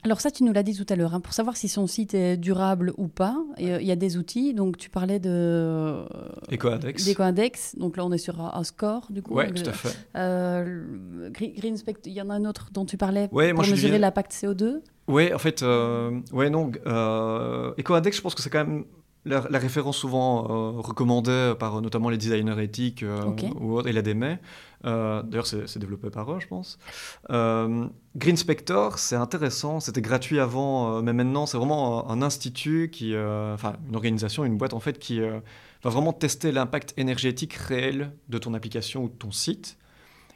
[0.04, 2.12] Alors ça, tu nous l'as dit tout à l'heure, hein, pour savoir si son site
[2.14, 4.52] est durable ou pas, euh, il y a des outils.
[4.52, 6.02] Donc tu parlais de
[6.50, 7.04] EcoIndex.
[7.04, 7.76] d'EcoIndex.
[7.76, 9.34] Donc là, on est sur un score du coup.
[9.36, 9.96] Oui, tout à fait.
[10.16, 13.62] Euh, Green Green Spect- il y en a un autre dont tu parlais Ouais, pour
[13.64, 14.80] mesurer l'impact CO2.
[15.08, 16.72] Ouais, en fait, euh, ouais, non.
[16.86, 18.84] Euh, EcoIndex, je pense que c'est quand même
[19.24, 23.44] la, la référence souvent euh, recommandée par euh, notamment les designers éthiques euh, Ok.
[23.60, 24.38] ou autres, et l'ADME.
[24.84, 26.78] Euh, D'ailleurs, c'est développé par eux, je pense.
[27.30, 29.80] Euh, Green Spector, c'est intéressant.
[29.80, 33.96] C'était gratuit avant, euh, mais maintenant, c'est vraiment un, un institut qui, euh, enfin, une
[33.96, 35.40] organisation, une boîte en fait, qui euh,
[35.82, 39.78] va vraiment tester l'impact énergétique réel de ton application ou de ton site.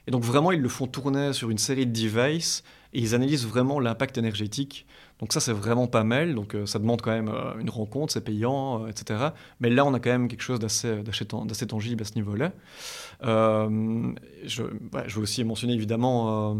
[0.07, 3.47] Et donc vraiment, ils le font tourner sur une série de devices et ils analysent
[3.47, 4.87] vraiment l'impact énergétique.
[5.21, 6.35] Donc ça, c'est vraiment pas mal.
[6.35, 9.31] Donc euh, ça demande quand même euh, une rencontre, c'est payant, euh, etc.
[9.61, 12.15] Mais là, on a quand même quelque chose d'assez d'assez tan- d'assez tangible à ce
[12.15, 12.53] niveau-là.
[13.25, 14.13] Euh,
[14.45, 16.57] je, veux aussi mentionner évidemment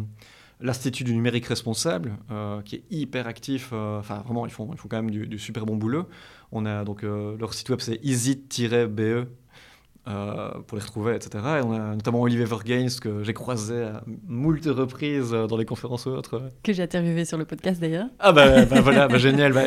[0.61, 2.17] l'Institut du numérique responsable,
[2.65, 3.73] qui est hyper actif.
[3.73, 6.07] Enfin, vraiment, ils font, quand même du, super bon boulot.
[6.51, 9.27] On a donc leur site web, c'est easy-be
[10.09, 11.43] euh, pour les retrouver, etc.
[11.59, 15.65] Et on a notamment Olivier Vergains que j'ai croisé à moult reprises euh, dans les
[15.65, 16.43] conférences ou autres.
[16.63, 18.07] Que j'ai interviewé sur le podcast d'ailleurs.
[18.19, 19.65] Ah bah, bah voilà, bah génial, bah,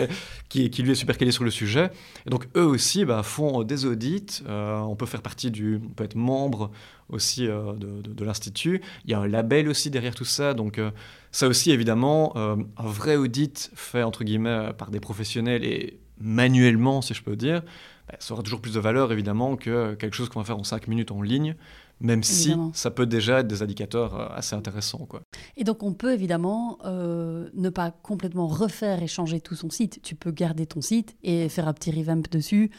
[0.47, 1.91] qui, qui lui est super calé sur le sujet.
[2.25, 4.41] Et donc eux aussi bah, font des audits.
[4.47, 6.71] Euh, on peut faire partie du, on peut être membre
[7.09, 8.81] aussi euh, de, de- de l'institut.
[9.05, 10.53] Il y a un label aussi derrière tout ça.
[10.53, 10.91] Donc euh,
[11.31, 17.01] ça aussi évidemment, euh, un vrai audit fait entre guillemets par des professionnels et manuellement,
[17.01, 17.61] si je peux dire,
[18.09, 20.63] bah, ça aura toujours plus de valeur évidemment que quelque chose qu'on va faire en
[20.63, 21.55] 5 minutes en ligne.
[22.01, 25.05] Même si ça peut déjà être des indicateurs euh, assez intéressants.
[25.05, 25.21] Quoi.
[25.57, 29.99] Et donc on peut évidemment euh, ne pas complètement refaire et changer tout son site.
[30.01, 32.71] Tu peux garder ton site et faire un petit revamp dessus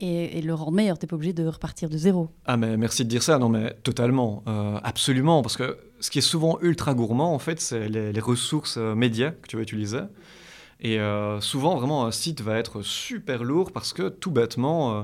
[0.00, 0.98] et, et le rendre meilleur.
[0.98, 2.30] Tu n'es pas obligé de repartir de zéro.
[2.46, 6.18] Ah mais merci de dire ça, non mais totalement, euh, absolument, parce que ce qui
[6.18, 9.62] est souvent ultra gourmand en fait, c'est les, les ressources euh, médias que tu vas
[9.62, 10.00] utiliser.
[10.82, 15.02] Et euh, souvent vraiment un site va être super lourd parce que tout bêtement, euh,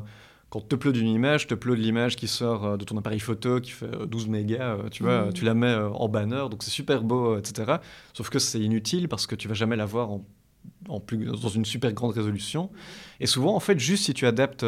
[0.50, 3.60] quand tu uploades une image, tu uploades l'image qui sort euh, de ton appareil photo
[3.60, 5.32] qui fait euh, 12 mégas, tu vois, Mhm.
[5.34, 7.74] tu la mets en banner, donc c'est super beau, etc.
[8.12, 10.24] Sauf que c'est inutile parce que tu vas jamais la voir en,
[10.88, 12.70] en plus, dans une super grande résolution.
[13.20, 14.64] Et souvent, en fait, juste si tu adaptes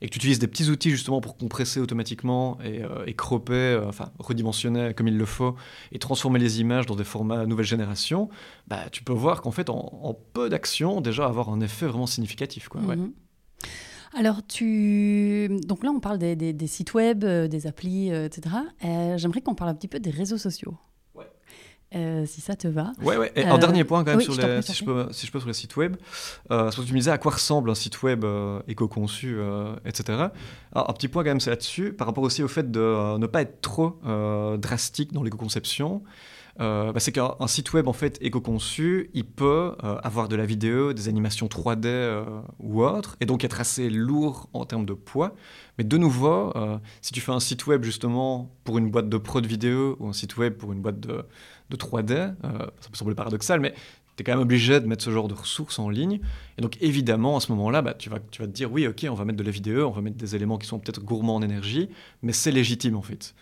[0.00, 3.88] et que tu utilises des petits outils justement pour compresser automatiquement et, euh, cropper, euh,
[3.88, 5.56] enfin redimensionner comme il le faut,
[5.92, 8.28] et transformer les images dans des formats nouvelle génération,
[8.68, 12.68] bah, tu peux voir qu'en fait, en, peu d'actions, déjà avoir un effet vraiment significatif.
[12.68, 12.80] Quoi.
[12.82, 13.12] Mhm.
[14.14, 15.48] Alors, tu...
[15.66, 18.56] Donc là, on parle des, des- sites web, euh, des applis, euh, etc.
[19.16, 20.76] J'aimerais qu'on parle un petit peu des réseaux sociaux.
[21.94, 22.92] Euh, si ça te va.
[23.00, 23.30] Ouais, ouais.
[23.36, 25.26] Et Euh, un dernier point quand même oui, sur je les, si, je peux, si
[25.26, 25.96] je peux sur les sites web.
[26.50, 29.38] Euh, que tu me disais à quoi ressemble un site web euh, éco-conçu,
[29.84, 30.28] etc.
[30.72, 33.26] Alors, un petit point quand même c'est là-dessus, par rapport aussi au fait de ne
[33.26, 34.00] pas être trop
[34.58, 36.02] drastique dans l'éco-conception.
[36.58, 40.92] Bah, c'est qu'un un site web en fait éco-conçu, il peut avoir de la vidéo,
[40.92, 42.24] des animations 3D euh,
[42.58, 45.34] ou autre, et donc être assez lourd en termes de poids.
[45.78, 46.52] Mais de nouveau,
[47.00, 50.12] si tu fais un site web justement pour une boîte de prod vidéo ou un
[50.12, 51.24] site web pour une boîte de,
[51.70, 53.74] de 3D, euh, ça peut sembler paradoxal, mais
[54.16, 56.20] tu es quand même obligé de mettre ce genre de ressources en ligne.
[56.58, 59.06] Et donc évidemment, à ce moment-là, bah, tu, vas, tu vas te dire, oui, ok,
[59.10, 61.36] on va mettre de la vidéo, on va mettre des éléments qui sont peut-être gourmands
[61.36, 61.88] en énergie,
[62.22, 63.34] mais c'est légitime en fait.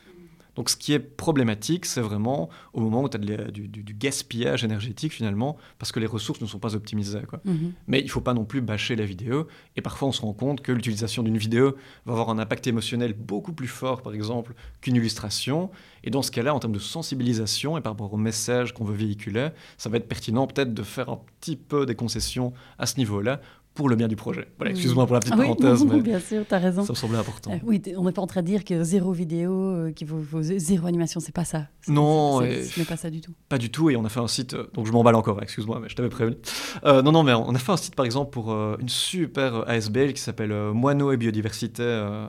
[0.56, 3.94] Donc ce qui est problématique, c'est vraiment au moment où tu as du, du- du
[3.94, 7.22] gaspillage énergétique finalement, parce que les ressources ne sont pas optimisées.
[7.28, 7.40] Quoi.
[7.44, 7.72] Mhm.
[7.88, 9.46] Mais il ne faut pas non plus bâcher la vidéo.
[9.76, 11.76] Et parfois, on se rend compte que l'utilisation d'une vidéo
[12.06, 15.70] va avoir un impact émotionnel beaucoup plus fort, par exemple, qu'une illustration.
[16.04, 18.94] Et dans ce cas-là, en termes de sensibilisation et par rapport au message qu'on veut
[18.94, 19.48] véhiculer,
[19.78, 23.40] ça va être pertinent peut-être de faire un petit peu des concessions à ce niveau-là
[23.74, 24.46] pour le bien du projet.
[24.56, 26.84] Voilà, excuse-moi pour la petite Ah oui, parenthèse, mais bien sûr, tu as raison.
[26.84, 27.50] ça me semblait important.
[27.52, 30.20] Euh, oui, on n'est pas en train de dire que zéro vidéo, euh, qu'il faut,
[30.22, 31.66] faut zé- zéro animation, c'est pas ça.
[31.88, 33.32] Non, et- ce n'est pas ça du tout.
[33.48, 35.80] Pas du tout, et on a fait un site, euh, donc je m'emballe encore, excuse-moi,
[35.82, 36.36] mais je t'avais prévenu.
[36.84, 40.12] Euh, non, non, mais on a fait un site par exemple pour une super ASBL
[40.12, 41.82] qui s'appelle Moineaux et Biodiversité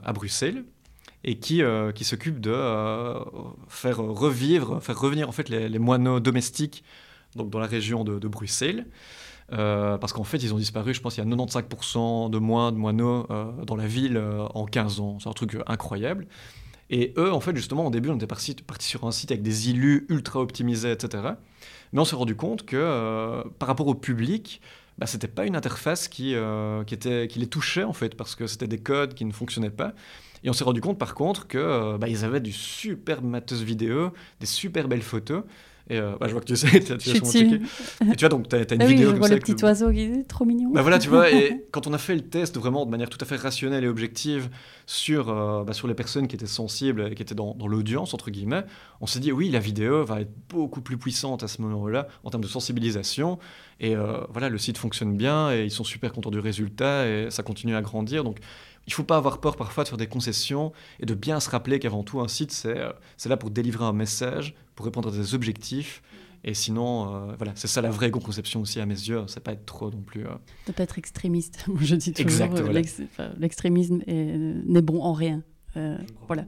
[0.04, 0.64] à Bruxelles,
[1.24, 3.14] et qui, euh, qui s'occupe de euh,
[3.68, 6.84] faire revivre, faire revenir en fait les, les moineaux domestiques
[7.34, 8.86] donc dans la région de, de Bruxelles.
[9.52, 12.72] Euh, parce qu'en fait, ils ont disparu, je pense qu'il y a 95% de moins
[12.72, 15.18] de moineaux euh, dans la ville euh, en 15 ans.
[15.20, 16.26] C'est un truc incroyable.
[16.90, 19.70] Et eux, en fait, justement, au début, on était parti, sur un site avec des
[19.70, 21.22] illus ultra optimisés, etc.
[21.92, 24.60] Mais on s'est rendu compte que par rapport au public,
[24.98, 29.14] bah, c'était pas une interface qui, les touchait, en fait, parce que c'était des codes
[29.14, 29.94] qui ne fonctionnaient pas.
[30.46, 34.46] Et on s'est rendu compte par contre euh, bah, avaient du super matos vidéo, des
[34.46, 35.42] super belles photos.
[35.88, 37.60] Et euh, bah, je vois que tu sais, tu as, tu as checké.
[38.10, 39.40] Et tu vois, donc tu as, une Ah oui, vidéo je comme vois ça le
[39.40, 40.70] petit oiseau qui est trop mignon.
[40.72, 43.18] bah voilà, tu vois, et quand on a fait le test vraiment de manière tout
[43.20, 44.48] à fait rationnelle et objective
[44.86, 48.14] sur, euh, bah, sur les personnes qui étaient sensibles et qui étaient dans, dans l'audience,
[48.14, 48.64] entre guillemets,
[49.00, 52.30] on s'est dit oui, la vidéo va être beaucoup plus puissante à ce moment-là en
[52.30, 53.38] termes de sensibilisation.
[53.78, 57.30] Et euh, voilà, le site fonctionne bien et ils sont super contents du résultat et
[57.30, 58.24] ça continue à grandir.
[58.24, 58.38] Donc
[58.86, 61.78] il faut pas avoir peur parfois de faire des concessions et de bien se rappeler
[61.78, 65.12] qu'avant tout, un site, c'est euh, c'est là pour délivrer un message, pour répondre à
[65.12, 66.02] des objectifs.
[66.44, 69.24] Et sinon, euh, voilà, c'est ça la vraie éco-conception aussi à mes yeux.
[69.26, 70.24] C'est pas être trop non plus.
[70.26, 70.30] euh,
[70.68, 71.64] De pas être extrémiste.
[71.68, 72.78] Moi, je dis toujours, Exact, euh, voilà.
[72.80, 75.42] l'ex- enfin, l'extrémisme est- n'est bon en rien.
[75.76, 76.44] Euh, voilà.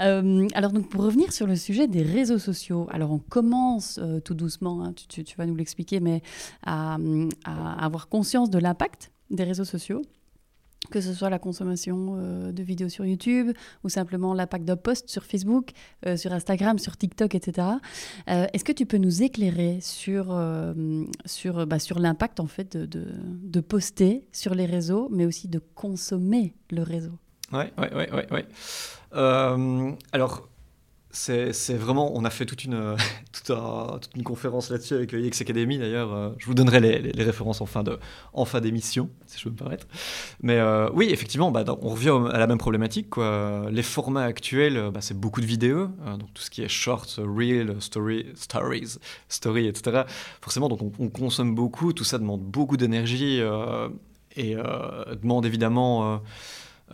[0.00, 4.20] Euh, alors donc pour revenir sur le sujet des réseaux sociaux, alors on commence euh,
[4.20, 6.22] tout doucement, hein, tu, tu- tu vas nous l'expliquer, mais
[6.64, 6.98] à,
[7.44, 10.02] à avoir conscience de l'impact des réseaux sociaux,
[10.90, 13.50] que ce soit la consommation euh, de vidéos sur YouTube
[13.84, 15.70] ou simplement l'impact d'un post sur Facebook,
[16.06, 17.68] euh, sur Instagram, sur TikTok, etc.
[18.28, 20.36] Euh, Est-ce que tu peux nous éclairer sur,
[21.26, 23.06] sur, bah, sur l'impact en fait de,
[23.42, 27.12] de, poster sur les réseaux, mais aussi de consommer le réseau?
[27.52, 28.32] Ouais, ouais, ouais, ouais.
[28.32, 28.46] ouais.
[29.14, 30.48] Euh, alors,
[31.12, 32.94] c'est vraiment, on a fait toute une,
[33.32, 36.12] toute, un- toute une conférence là-dessus avec EX Academy d'ailleurs.
[36.12, 37.98] euh, je vous donnerai les, références en fin de-
[38.32, 39.86] en fin d'émission, si je peux me permettre.
[40.42, 43.10] Mais euh, oui, effectivement, bah, on revient à la même problématique.
[43.10, 43.66] Quoi.
[43.70, 45.88] Les formats actuels, euh, bah, c'est beaucoup de vidéos,
[46.18, 48.98] donc tout ce qui est shorts, reel, story, stories,
[49.28, 50.02] story, etc.
[50.40, 51.92] Forcément, donc on, on consomme beaucoup.
[51.92, 53.40] Tout ça demande beaucoup d'énergie
[54.36, 54.54] et
[55.22, 56.20] demande évidemment.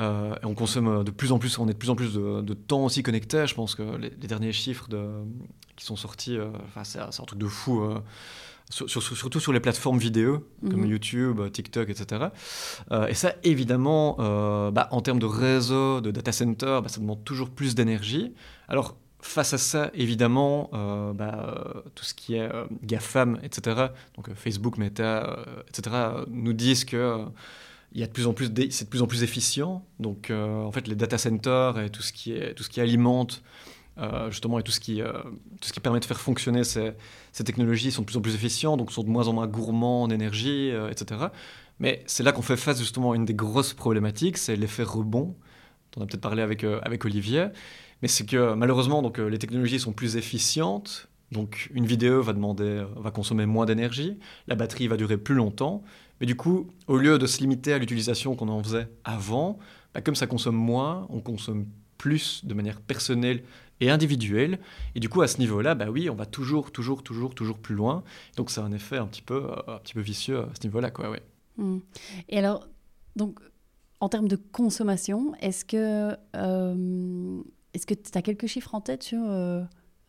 [0.00, 2.40] Euh, et on consomme de plus en plus, on est de plus en plus de,
[2.42, 3.46] de temps aussi connecté.
[3.46, 5.06] Je pense que les, les derniers chiffres de,
[5.76, 7.82] qui sont sortis, euh, enfin, c'est un truc de fou.
[7.82, 7.98] euh,
[8.68, 10.86] sur- sur- surtout sur les plateformes vidéo comme Mhm.
[10.90, 12.26] YouTube, TikTok, etc.
[13.08, 14.16] Et ça, évidemment,
[14.72, 18.34] bah, en termes de réseau, de data center, bah, ça demande toujours plus d'énergie.
[18.68, 23.86] Alors, face à ça, évidemment, euh, bah, euh, tout ce qui est euh, GAFAM, etc.,
[24.16, 25.38] donc Facebook, Meta,
[25.68, 25.96] etc.,
[26.28, 27.20] nous disent que
[27.96, 29.82] il y a de plus en plus c'est de plus en plus efficient.
[30.00, 32.82] Donc, euh, en fait, les data centers et tout ce qui, est, tout ce qui
[32.82, 33.42] alimente,
[33.96, 35.14] euh, justement, et tout ce, qui, euh,
[35.62, 36.92] tout ce qui permet de faire fonctionner ces,
[37.32, 40.02] ces technologies sont de plus en plus efficients, donc sont de moins en moins gourmands
[40.02, 41.28] en énergie, etc.
[41.78, 45.34] Mais c'est là qu'on fait face justement à une des grosses problématiques, c'est l'effet rebond.
[45.96, 47.46] On a peut-être parlé avec, avec Olivier.
[48.02, 51.08] Mais c'est que malheureusement, donc, les technologies sont plus efficientes.
[51.32, 54.16] Donc une vidéo va, demander, va consommer moins d'énergie,
[54.46, 55.82] la batterie va durer plus longtemps.
[56.20, 59.58] Mais du coup, au lieu de se limiter à l'utilisation qu'on en faisait avant,
[59.94, 61.66] bah, comme ça consomme moins, on consomme
[61.98, 63.42] plus de manière personnelle
[63.80, 64.58] et individuelle.
[64.94, 67.74] Et du coup, à ce niveau-là, bah oui, on va toujours, toujours, toujours, toujours plus
[67.74, 68.02] loin.
[68.36, 70.90] Donc c'est un effet un petit peu, euh, un petit peu vicieux à ce niveau-là,
[70.90, 71.10] quoi.
[71.10, 71.22] Ouais.
[71.56, 71.78] Hmm.
[72.28, 72.66] Et alors,
[73.16, 73.38] donc,
[74.00, 77.42] en termes de consommation, est-ce que euh,
[77.72, 79.62] est-ce que tu as quelques chiffres en tête sur, euh,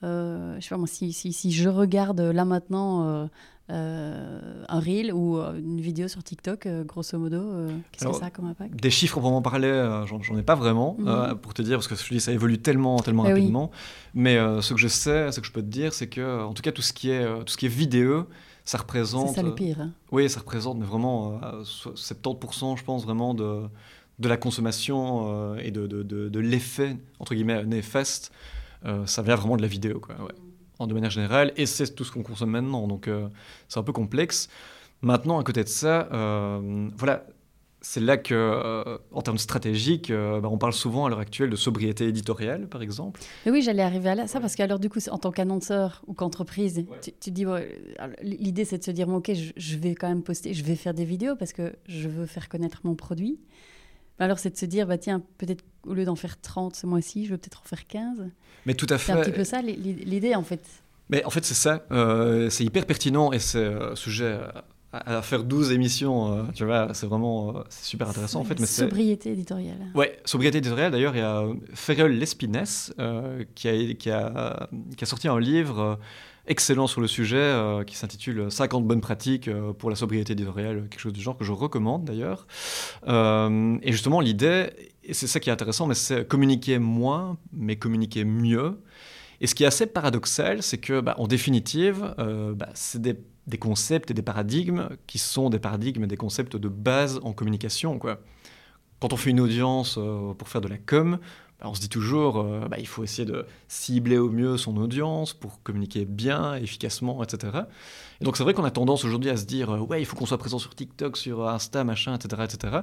[0.03, 3.29] euh, je sais pas moi, si, si, si je regarde là maintenant
[3.69, 8.13] euh, un reel ou euh, une vidéo sur TikTok, euh, grosso modo, euh, qu'est-ce que
[8.13, 8.75] ça a comme impact?
[8.75, 11.35] Des chiffres pour m'en parler, j'en ai pas vraiment, Mhm.
[11.37, 13.39] pour te dire, parce que je dis, ça évolue tellement, tellement Eh oui.
[13.41, 13.71] rapidement.
[14.13, 16.61] Mais ce que je sais, ce que je peux te dire, c'est que, en tout
[16.61, 18.27] cas, tout ce qui est, tout ce qui est vidéo,
[18.65, 19.29] ça représente.
[19.29, 19.79] C'est ça le pire.
[19.81, 19.91] hein.
[20.11, 23.63] Oui, ça représente, mais vraiment euh, so- 70%, je pense, vraiment de,
[24.19, 28.31] de la consommation et de, de, de, de l'effet, entre guillemets, néfaste.
[29.05, 30.31] Ça vient vraiment de la vidéo, quoi, ouais.
[30.79, 31.53] En de manière générale.
[31.57, 33.27] Et c'est tout ce qu'on consomme maintenant, donc euh,
[33.67, 34.49] c'est un peu complexe.
[35.01, 37.25] Maintenant, à côté de ça, euh, voilà,
[37.81, 41.51] c'est là que, euh, en termes stratégiques, euh, bah, on parle souvent à l'heure actuelle
[41.51, 43.21] de sobriété éditoriale, par exemple.
[43.45, 46.01] Mais oui, j'allais arriver à là, ça parce que alors du coup, en tant qu'annonceur
[46.07, 47.45] ou qu'entreprise, tu, tu dis
[48.23, 50.75] l'idée c'est de se dire bon, ok, je, je vais quand même poster, je vais
[50.75, 53.39] faire des vidéos parce que je veux faire connaître mon produit.
[54.19, 56.85] Mais alors c'est de se dire bah tiens, peut-être au lieu d'en faire 30 ce
[56.87, 58.27] mois-ci, je vais peut-être en faire 15.
[58.65, 59.37] Mais tout à C'est un petit fait.
[59.37, 60.61] peu ça l'i- l'idée en fait.
[61.09, 61.85] Mais en fait, c'est ça.
[61.91, 64.39] euh, c'est hyper pertinent et c'est euh, sujet
[64.91, 66.33] à, à faire 12 émissions.
[66.33, 68.59] euh, tu vois, c'est vraiment euh, c'est super intéressant en fait.
[68.59, 69.77] Mais Sobriété éditoriale.
[69.95, 70.91] Ouais, sobriété éditoriale.
[70.91, 71.45] D'ailleurs, il y a
[71.75, 72.63] Ferrel Lespines
[72.99, 75.97] euh, qui, a, qui, a, qui a sorti un livre
[76.47, 80.87] excellent sur le sujet euh, qui s'intitule 50 bonnes pratiques euh, pour la sobriété éditoriale,
[80.89, 82.47] quelque chose du genre que je recommande d'ailleurs.
[83.07, 84.69] Euh, et justement, l'idée,
[85.03, 88.79] et c'est ça qui est intéressant, mais c'est communiquer moins, mais communiquer mieux.
[89.39, 93.17] Et ce qui est assez paradoxal, c'est que, bah, en définitive, bah, c'est des,
[93.59, 97.99] concepts et des paradigmes qui sont des paradigmes et des concepts de base en communication,
[97.99, 98.19] quoi
[98.99, 99.99] quand on fait une audience
[100.39, 101.19] pour faire de la com,
[101.63, 105.33] on se dit toujours, euh, bah, il faut essayer de cibler au mieux son audience
[105.33, 107.61] pour communiquer bien, efficacement, etc.
[108.21, 110.15] Et donc c'est vrai qu'on a tendance aujourd'hui à se dire, euh, ouais, il faut
[110.15, 112.43] qu'on soit présent sur TikTok, sur Insta, machin, etc.
[112.43, 112.77] etc.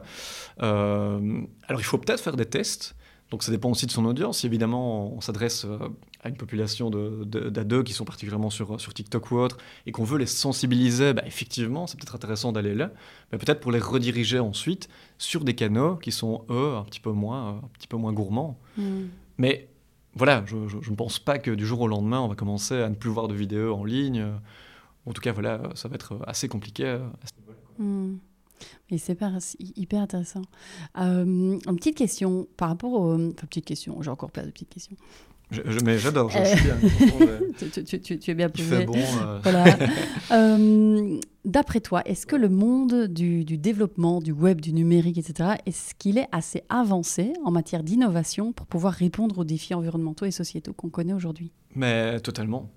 [0.63, 2.97] Euh, alors il faut peut-être faire des tests.
[3.31, 4.45] Donc ça dépend aussi de son audience.
[4.45, 5.67] Évidemment on s'adresse
[6.25, 10.19] à une population d'ados qui sont particulièrement sur, sur TikTok ou autre et qu'on veut
[10.19, 12.91] les sensibiliser, bah, effectivement c'est peut-être intéressant d'aller là,
[13.31, 17.13] mais peut-être pour les rediriger ensuite sur des canaux qui sont eux un petit peu
[17.13, 18.59] moins, un petit peu moins gourmands.
[18.79, 19.05] Hmm.
[19.37, 19.69] Mais
[20.15, 22.95] voilà, je, ne pense pas que du jour au lendemain on va commencer à ne
[22.95, 24.27] plus voir de vidéos en ligne.
[25.05, 28.19] En tout cas voilà, ça va être assez compliqué à ce niveau-là.
[28.89, 29.19] Et c'est
[29.59, 30.43] hyper intéressant.
[30.99, 33.15] Euh, une petite question par rapport aux...
[33.15, 34.97] Enfin, petite question, j'ai encore plein de petites questions.
[35.65, 36.77] Je, mais j'adore, je suis bien.
[37.85, 38.85] tu, tu, tu, es bien posé.
[38.85, 38.95] Bon.
[38.97, 39.39] Euh.
[39.43, 39.65] Voilà.
[40.33, 45.57] euh, D'après toi, est-ce que le monde du, du, développement, du web, du numérique, etc.,
[45.67, 50.31] est-ce qu'il est assez avancé en matière d'innovation pour pouvoir répondre aux défis environnementaux et
[50.31, 51.53] sociétaux qu'on connaît aujourd'hui?
[51.75, 52.71] Mais totalement.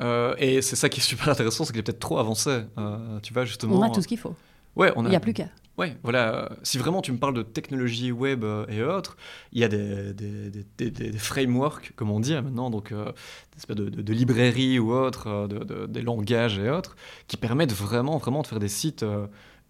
[0.00, 2.62] Euh, et c'est ça qui est super intéressant, c'est qu'il est peut-être trop avancé.
[2.78, 3.78] Euh, tu vois, justement.
[3.78, 4.34] On a tout ce qu'il faut.
[4.76, 5.08] Ouais, on a...
[5.08, 5.48] Il n'y a plus qu'à.
[5.78, 6.48] Ouais, voilà.
[6.62, 9.18] Si vraiment tu me parles de technologie web euh, et autres,
[9.52, 13.04] il y a des, des, des, des, frameworks, comme on dit hein, maintenant, donc euh,
[13.52, 16.96] des espèces de, de, librairies ou autres, euh, des langages et autres,
[17.28, 19.04] qui permettent vraiment, vraiment de faire des sites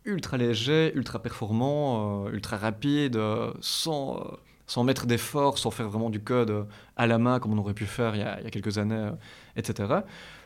[0.04, 3.18] ultra légers, ultra performants, ultra rapides,
[3.60, 4.22] sans,
[4.68, 7.86] sans mettre d'efforts, sans faire vraiment du code à la main comme on aurait pu
[7.86, 9.10] faire il y a quelques années,
[9.56, 9.92] etc.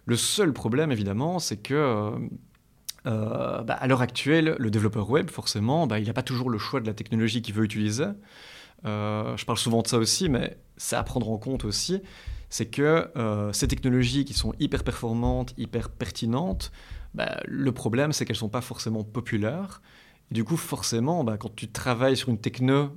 [0.06, 2.14] Le seul problème, évidemment, c'est que
[3.06, 6.58] euh, bah, à l'heure actuelle, le développeur web, forcément, bah, il n'a pas toujours le
[6.58, 8.06] choix de la technologie qu'il veut utiliser.
[8.84, 12.02] Euh, je parle souvent de ça aussi, mais c'est à prendre en compte aussi,
[12.48, 16.72] c'est que euh, ces technologies qui sont hyper performantes, hyper pertinentes,
[17.14, 19.82] bah, le problème, c'est qu'elles ne sont pas forcément populaires.
[20.30, 22.92] Du coup, forcément, quand tu travailles sur une techno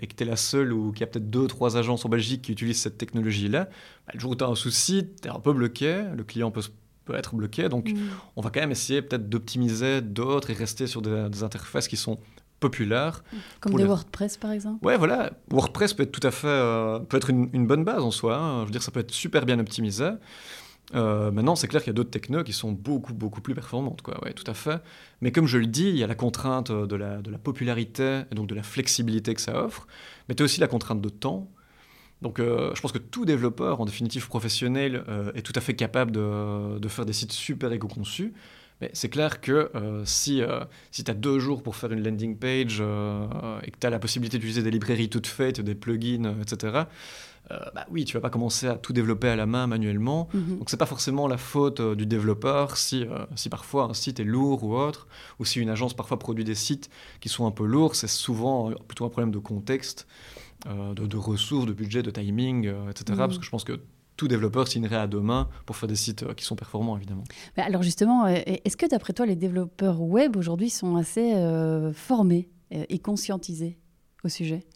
[0.00, 2.08] et que tu es la seule ou qu'il y a peut-être deux, trois agences en
[2.08, 3.68] Belgique qui utilisent cette technologie-là,
[4.14, 6.62] le jour où tu as un souci, tu es un peu bloqué, le client peut
[6.62, 6.70] se
[7.08, 7.68] peut être bloqué.
[7.68, 7.96] Donc, mm.
[8.36, 12.18] on va quand même essayer peut-être d'optimiser d'autres et rester sur des, interfaces qui sont
[12.60, 13.22] populaires.
[13.60, 15.30] Comme des WordPress, par exemple Ouais, voilà.
[15.50, 18.36] WordPress peut être tout à fait euh, peut être une, bonne base en soi.
[18.36, 18.60] Hein.
[18.60, 20.10] Je veux dire, ça peut être super bien optimisé.
[20.94, 24.02] Euh, maintenant, c'est clair qu'il y a d'autres technos qui sont beaucoup, beaucoup plus performantes.
[24.02, 24.22] Quoi.
[24.24, 24.80] Ouais, tout à fait.
[25.20, 28.22] Mais comme je le dis, il y a la contrainte de la, de la popularité
[28.30, 29.86] et donc de la flexibilité que ça offre.
[30.28, 31.50] Mais tu as aussi la contrainte de temps.
[32.22, 35.74] Donc euh, je pense que tout développeur, en définitive professionnel, euh, est tout à fait
[35.74, 38.32] capable de, faire des sites super éco-conçus.
[38.80, 40.40] Mais c'est clair que euh, si,
[40.92, 43.98] si tu as deux jours pour faire une landing page et que tu as la
[43.98, 46.84] possibilité d'utiliser des librairies toutes faites, des plugins, etc.,
[47.74, 50.28] bah oui, tu vas pas commencer à tout développer à la main manuellement.
[50.34, 50.58] Mhm.
[50.58, 53.06] Donc c'est pas forcément la faute du développeur si,
[53.36, 55.08] si parfois un site est lourd ou autre,
[55.38, 56.90] ou si une agence parfois produit des sites
[57.20, 60.06] qui sont un peu lourds, c'est souvent plutôt un problème de contexte.
[60.66, 63.12] Euh, de, ressources, de budget, de timing, euh, etc.
[63.12, 63.16] Mm.
[63.16, 63.80] Parce que je pense que
[64.16, 67.22] tout développeur signerait à demain pour faire des sites euh, qui sont performants, évidemment.
[67.56, 71.32] alors justement, est-ce que d'après toi, les développeurs web aujourd'hui sont assez
[71.94, 73.78] formés et conscientisés
[74.24, 74.66] au sujet?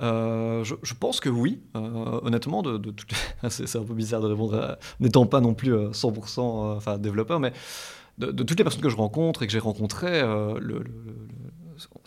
[0.00, 2.92] Je, pense que oui, honnêtement, de, de
[3.48, 6.40] c'est un peu bizarre de répondre n'étant pas non plus 100%
[6.76, 7.52] enfin développeur, mais
[8.18, 10.82] de, toutes les personnes que je rencontre et que j'ai rencontrées, le,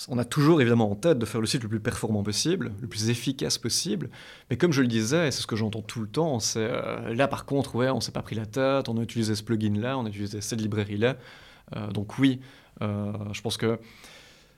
[0.09, 2.87] on a toujours évidemment en tête de faire le site le plus performant possible, le
[2.87, 4.09] plus efficace possible.
[4.49, 7.13] Mais comme je le disais, et c'est ce que j'entends tout le temps, c'est euh,
[7.13, 9.97] là par contre, ouais, on s'est pas pris la tête, on a utilisé ce plugin-là,
[9.97, 11.15] on a utilisé cette librairie-là.
[11.75, 12.41] Euh, donc oui,
[12.81, 13.79] euh, je pense que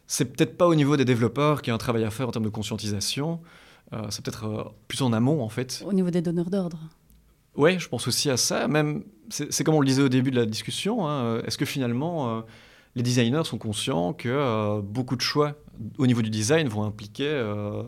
[0.08, 2.32] c'est peut-être pas au niveau des développeurs qu'il y a un travail à faire en
[2.32, 3.42] termes de conscientisation.
[4.10, 5.84] c'est peut-être plus en amont en fait.
[5.86, 6.80] Au niveau des donneurs d'ordre.
[7.56, 8.68] Oui, je pense aussi à ça.
[8.68, 11.08] Même, c'est comme on le disait au début de la discussion.
[11.08, 12.44] Hein, est-ce que finalement
[12.96, 15.56] les designers sont conscients que euh, beaucoup de choix
[15.98, 17.84] au niveau du design vont impliquer euh,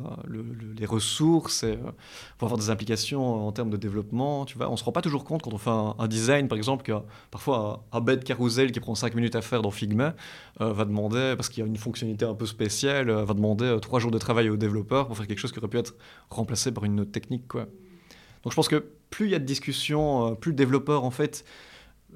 [0.78, 1.92] les ressources et euh,
[2.40, 4.44] vont avoir des implications en termes de développement.
[4.44, 6.84] Tu vois, on se rend pas toujours compte quand on fait un, design, par exemple,
[6.84, 6.92] que
[7.32, 10.16] parfois un, bête carousel qui prend 5 minutes à faire dans Figma
[10.60, 14.12] va demander, parce qu'il y a une fonctionnalité un peu spéciale, va demander 3 jours
[14.12, 15.96] de travail au développeur pour faire quelque chose qui aurait pu être
[16.30, 17.48] remplacé par une autre technique.
[17.54, 21.46] Donc je pense que plus il y a de discussions, plus le développeur en fait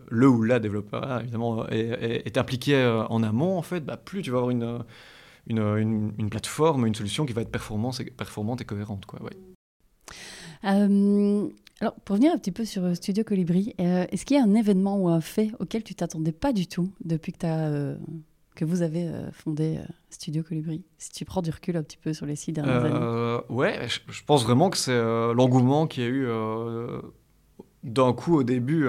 [0.09, 4.31] le ou la développeur évidemment est, impliqué euh, en amont, en fait, bah, plus tu
[4.31, 4.83] vas avoir une,
[5.47, 9.05] une, une, plateforme, une solution qui va être performante et, performante et cohérente.
[9.05, 9.37] Quoi, ouais.
[10.65, 11.47] Euh,
[11.79, 14.53] alors, pour revenir un petit peu sur Studio Colibri, euh, est-ce qu'il y a un
[14.53, 17.97] événement ou un fait auquel tu t'attendais pas du tout depuis que, as,
[18.55, 19.79] que vous avez fondé
[20.09, 23.39] Studio Colibri Si tu prends du recul un petit peu sur les six dernières années?
[23.49, 24.97] Ouais, je, je, pense vraiment que c'est
[25.33, 26.27] l'engouement qu'il y a eu
[27.83, 28.87] d'un coup, au début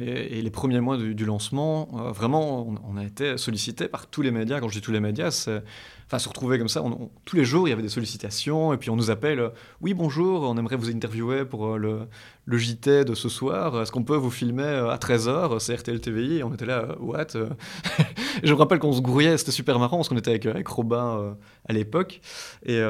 [0.00, 4.30] et, les premiers mois du, lancement, vraiment, on, on, a été sollicité par tous les
[4.30, 4.60] médias.
[4.60, 5.62] Quand je dis tous les médias, c'est
[6.06, 6.82] enfin se retrouver comme ça.
[7.24, 9.40] tous les jours, il y avait des sollicitations et puis on nous appelle.
[9.40, 9.48] Euh,
[9.80, 12.00] oui, bonjour, on aimerait vous interviewer pour euh, le,
[12.44, 13.80] le JT de ce soir.
[13.80, 16.38] Est-ce qu'on peut vous filmer euh, à 13h C'est RTL TVI.
[16.38, 17.28] Et on était là, what
[18.42, 21.36] Je me rappelle qu'on se grouillait, c'était super marrant parce qu'on était avec, Robin
[21.68, 22.20] à l'époque
[22.66, 22.82] et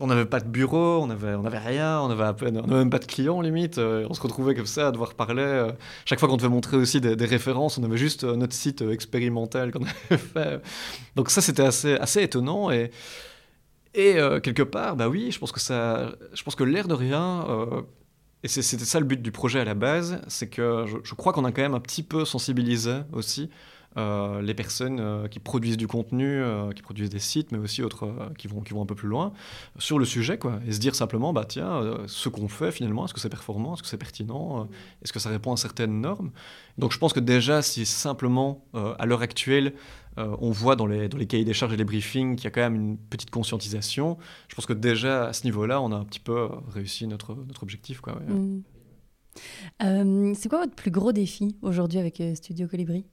[0.00, 3.04] on n'avait pas de bureau, on n'avait on avait rien, on n'avait même pas de
[3.04, 3.78] clients limite.
[3.78, 5.68] on se retrouvait comme ça à devoir parler.
[6.04, 9.70] chaque fois qu'on devait montrer aussi des, des, références, on avait juste notre site expérimental
[9.70, 10.62] qu'on avait fait.
[11.14, 12.90] Donc ça, c'était assez, assez étonnant et,
[13.96, 17.44] euh, quelque part, bah oui, je pense que ça, je pense que l'air de rien,
[17.48, 17.82] euh,
[18.42, 21.44] et c'était ça le but du projet à la base, c'est que je, crois qu'on
[21.44, 23.50] a quand même un petit peu sensibilisé aussi
[23.96, 26.42] euh, les personnes qui produisent du contenu,
[26.74, 29.34] qui produisent des sites, mais aussi autres qui, vont, qui vont un peu plus loin,
[29.78, 30.58] sur le sujet, quoi.
[30.66, 33.82] Et se dire simplement, bah tiens, ce qu'on fait finalement, est-ce que c'est performant, est-ce
[33.82, 34.68] que c'est pertinent,
[35.02, 36.30] est-ce que ça répond à certaines normes?
[36.78, 39.74] Donc je pense que déjà, si simplement, à l'heure actuelle,
[40.18, 42.48] euh, on voit dans les, dans les cahiers des charges et les briefings qu'il y
[42.48, 44.18] a quand même une petite conscientisation.
[44.48, 47.62] Je pense que déjà, à ce niveau-là, on a un petit peu réussi notre, notre
[47.62, 48.00] objectif.
[48.00, 48.62] Quoi, mm.
[49.82, 53.06] euh, c'est quoi votre plus gros défi aujourd'hui avec euh, Studio Colibri?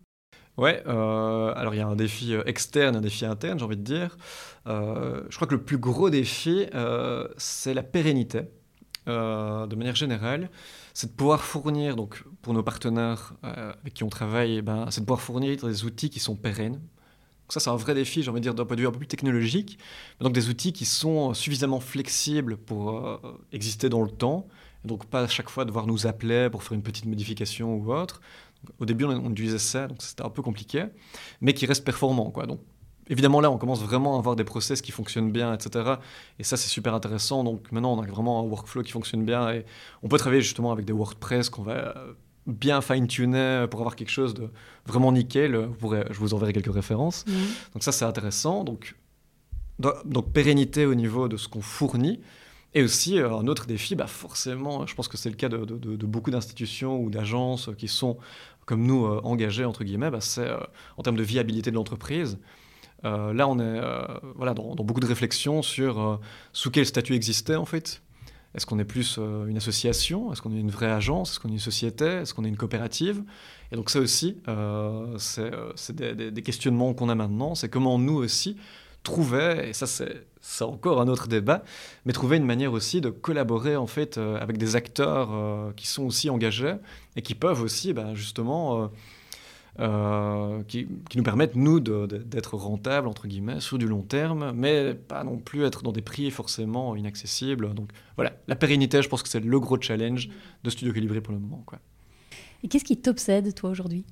[0.58, 4.18] Ouais, alors il y a un défi externe, un défi interne, j'ai envie de dire.
[4.66, 6.66] je crois que le plus gros défi,
[7.38, 8.42] c'est la pérennité.
[9.06, 10.50] de manière générale,
[10.98, 15.02] c'est de pouvoir fournir, donc pour nos partenaires avec qui on travaille, eh ben, c'est
[15.02, 16.80] de pouvoir fournir des outils qui sont pérennes,
[17.50, 18.98] ça, c'est un vrai défi, j'ai envie de dire, d'un point de vue un peu
[18.98, 19.80] plus technologique.
[20.20, 23.18] Donc des outils qui sont suffisamment flexibles pour euh,
[23.54, 24.48] exister dans le temps,
[24.84, 27.94] et donc pas à chaque fois devoir nous appeler pour faire une petite modification ou
[27.94, 28.22] autre.
[28.80, 30.86] Au début, on, utilisait ça, donc c'était un peu compliqué,
[31.40, 32.32] mais qui reste performant.
[32.32, 32.48] Quoi.
[32.48, 32.60] Donc
[33.10, 35.96] évidemment, là, on commence vraiment à avoir des process qui fonctionnent bien, etc.
[36.40, 37.44] Et ça, c'est super intéressant.
[37.44, 39.66] Donc maintenant, on a vraiment un workflow qui fonctionne bien, et
[40.04, 41.96] on peut travailler justement avec des WordPress qu'on va
[42.46, 44.50] bien fine-tuné pour avoir quelque chose de
[44.86, 45.56] vraiment nickel.
[45.80, 47.26] Vous je vous enverrai quelques références.
[47.74, 48.64] Donc ça, c'est intéressant.
[48.64, 48.96] Donc,
[49.80, 52.20] donc pérennité au niveau de ce qu'on fournit.
[52.74, 55.66] Et aussi, euh, un autre défi, bah forcément, je pense que c'est le cas de,
[55.66, 58.18] de, beaucoup d'institutions ou d'agences qui sont,
[58.66, 60.60] comme nous, euh, engagées, entre guillemets, bah, c'est euh,
[60.98, 62.38] en termes de viabilité de l'entreprise.
[63.04, 63.82] Là, on est
[64.36, 66.20] voilà, dans, beaucoup de réflexions sur
[66.54, 68.02] sous quel statut existait, en fait,
[68.58, 70.32] est-ce qu'on est plus euh, une association?
[70.32, 71.32] Est-ce qu'on est une vraie agence?
[71.32, 72.06] Est-ce qu'on est une société?
[72.06, 73.24] Est-ce qu'on est une coopérative?
[73.72, 77.54] Et donc ça aussi, euh, c'est euh, des, questionnements qu'on a maintenant.
[77.54, 78.58] C'est comment nous aussi
[79.04, 81.64] trouver, et ça c'est encore un autre débat,
[82.06, 85.30] mais trouver une manière aussi de collaborer en fait avec des acteurs
[85.78, 86.76] qui sont aussi engagés
[87.16, 88.90] et qui peuvent aussi ben, justement
[89.80, 95.24] euh, qui, nous permettent, nous, d'être rentables, entre guillemets, sur du long terme, mais pas
[95.24, 97.74] non plus être dans des prix forcément inaccessibles.
[97.74, 100.30] Donc voilà, la pérennité, je pense que c'est le gros challenge
[100.64, 101.64] de Studio Calibré pour le moment.
[101.66, 101.80] Quoi.
[102.64, 104.06] Et qu'est-ce qui t'obsède, toi, aujourd'hui?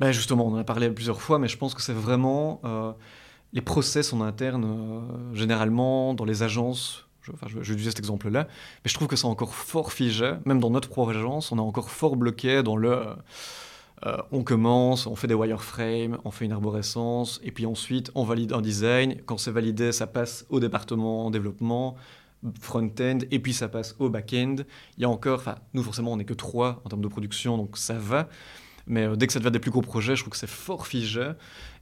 [0.00, 2.92] Ben Justement, on en a parlé plusieurs fois, mais je pense que c'est vraiment euh,
[3.52, 7.06] les process en interne, euh, généralement, dans les agences.
[7.20, 8.48] Je, enfin, je, vais utiliser cet exemple-là,
[8.84, 11.60] mais je trouve que c'est encore fort figé, même dans notre propre agence, on est
[11.60, 13.14] encore fort bloqué dans le euh,
[14.30, 18.52] on commence, on fait des wireframes, on fait une arborescence, et puis ensuite on valide
[18.52, 19.16] un design.
[19.26, 21.96] Quand c'est validé, ça passe au département développement,
[22.60, 24.56] front-end, et puis ça passe au back-end.
[24.96, 27.56] Il y a encore, enfin, nous forcément on n'est que trois en termes de production,
[27.56, 28.28] donc ça va.
[28.86, 30.86] Mais euh, dès que ça devient des plus gros projets, je trouve que c'est fort
[30.86, 31.32] figé.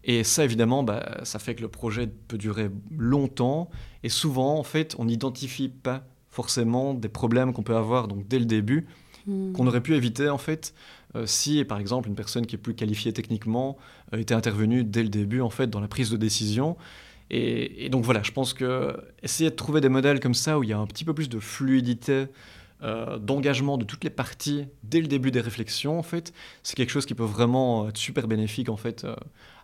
[0.04, 3.70] Et ça, évidemment, bah, ça fait que le projet peut durer longtemps.
[4.02, 8.38] Et souvent, en fait, on n'identifie pas forcément des problèmes qu'on peut avoir donc dès
[8.38, 8.86] le début,
[9.26, 9.52] hmm.
[9.52, 12.74] qu'on aurait pu éviter, en fait, euh, si, par exemple, une personne qui est plus
[12.74, 13.76] qualifiée techniquement
[14.14, 16.76] euh, était intervenue dès le début, en fait, dans la prise de décision.
[17.32, 20.70] Et, donc voilà, je pense que essayer de trouver des modèles comme ça où il
[20.70, 22.26] y a un petit peu plus de fluidité,
[22.82, 26.32] euh, d'engagement de toutes les parties dès le début des réflexions, en fait,
[26.64, 29.06] c'est quelque chose qui peut vraiment être super bénéfique, en fait,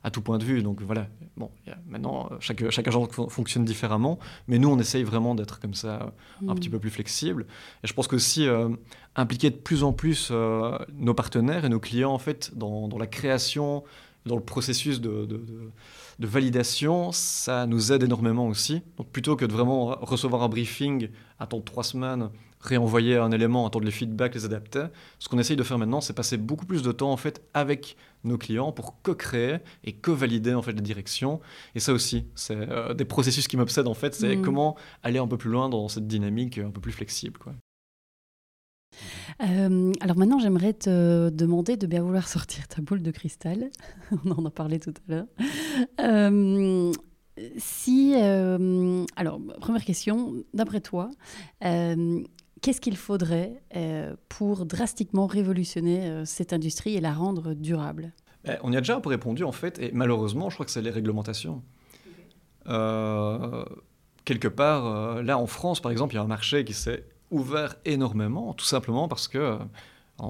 [0.05, 0.63] à tout point de vue.
[0.63, 1.51] Donc voilà, bon,
[1.89, 6.13] maintenant, chaque, chaque agent fonctionne différemment, mais nous, on essaye vraiment d'être comme ça,
[6.47, 6.55] un mm.
[6.55, 7.47] petit peu plus flexible.
[7.83, 8.47] Et je pense qu'aussi,
[9.17, 13.07] impliquer de plus en plus euh, nos partenaires et nos clients en fait dans, la
[13.07, 13.83] création,
[14.27, 15.41] dans le processus de,
[16.19, 18.83] validation, ça nous aide énormément aussi.
[18.97, 21.09] Donc plutôt que de vraiment recevoir un briefing,
[21.39, 24.87] attendre trois semaines, réenvoyer un élément, attendre les feedbacks, les adapter,
[25.19, 27.97] ce qu'on essaye de faire maintenant, c'est passer beaucoup plus de temps en fait avec
[28.25, 31.41] nos clients pour co-créer et co-valider en fait les directions.
[31.75, 34.43] Et ça aussi, c'est euh, des processus qui m'obsèdent en fait, c'est mmh.
[34.43, 37.39] comment aller un peu plus loin dans cette dynamique un peu plus flexible.
[37.39, 37.53] Quoi.
[39.43, 43.71] Euh, alors maintenant, j'aimerais te demander de bien vouloir sortir ta boule de cristal.
[44.25, 45.27] On en a parlé tout à l'heure.
[46.01, 46.93] Euh,
[47.59, 51.11] si, euh, alors, première question, d'après toi,
[51.61, 53.63] qu'est-ce qu'il faudrait
[54.29, 58.13] pour drastiquement révolutionner cette industrie et la rendre durable?
[58.47, 60.73] Eh, On y a déjà un peu répondu en fait, et malheureusement, je crois que
[60.73, 61.63] c'est les réglementations.
[62.65, 67.77] quelque part, là en France par exemple, il y a un marché qui s'est ouvert
[67.85, 69.59] énormément, tout simplement parce que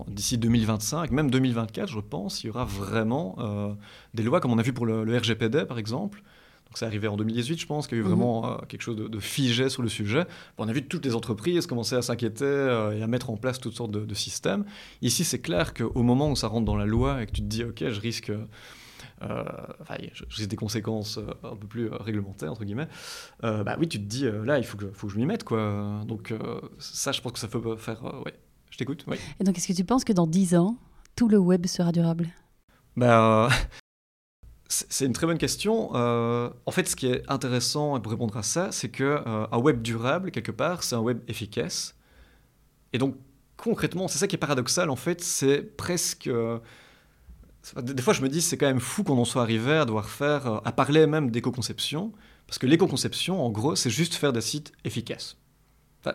[0.08, 3.72] d'ici 2025, même 2024, je pense, il y aura vraiment euh,
[4.14, 6.22] des lois, comme on a vu pour le, RGPD, par exemple.
[6.66, 8.10] Donc, c'est arrivé en 2018, je pense, qu'il y a eu mhm.
[8.10, 10.24] vraiment euh, quelque chose de, figé sur le sujet.
[10.58, 13.60] on a vu toutes les entreprises commencer à s'inquiéter euh, et à mettre en place
[13.60, 14.64] toutes sortes de, systèmes.
[15.02, 17.46] Ici, c'est clair qu'au moment où ça rentre dans la loi et que tu te
[17.46, 18.32] dis, OK, je risque.
[19.20, 19.96] Enfin,
[20.28, 22.88] j'ai des conséquences un peu plus réglementaires, entre guillemets,
[23.42, 26.02] bah oui, tu te dis, là, il faut que, faut que je m'y mette, quoi.
[26.06, 26.34] Donc,
[26.78, 28.34] ça, je pense que ça peut faire ouais,
[28.70, 29.16] je t'écoute, oui.
[29.40, 30.76] Et donc, est-ce que tu penses que dans 10 ans,
[31.14, 32.28] tout le web sera durable?
[32.96, 33.48] Ben,
[34.68, 35.90] C'est une très bonne question.
[35.94, 39.82] Euh, en fait, ce qui est intéressant pour répondre à ça, c'est qu'un euh, web
[39.82, 41.94] durable, quelque part, c'est un web efficace.
[42.92, 43.16] Et donc,
[43.56, 46.30] concrètement, c'est ça qui est paradoxal, en fait, c'est presque...
[47.82, 50.08] des fois, je me dis, c'est quand même fou qu'on en soit arrivé à devoir
[50.08, 52.12] faire, à parler même d'éco-conception,
[52.46, 55.36] parce que l'éco-conception, en gros, c'est juste faire des sites efficaces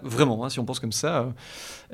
[0.04, 1.22] vraiment, hein, si on pense comme ça.
[1.22, 1.32] Euh,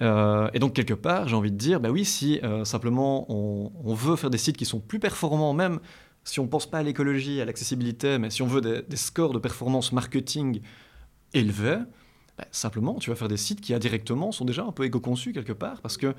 [0.01, 3.93] euh, et donc, quelque part, j'ai envie de dire, bah oui, si euh, simplement on,
[3.93, 5.79] veut faire des sites qui sont plus performants, même
[6.23, 9.33] si on ne pense pas à l'écologie, à l'accessibilité, mais si on veut des, scores
[9.33, 10.61] de performance marketing
[11.33, 11.79] élevés,
[12.37, 15.53] bah, simplement, tu vas faire des sites qui indirectement sont déjà un peu éco-conçus quelque
[15.53, 16.13] part, parce que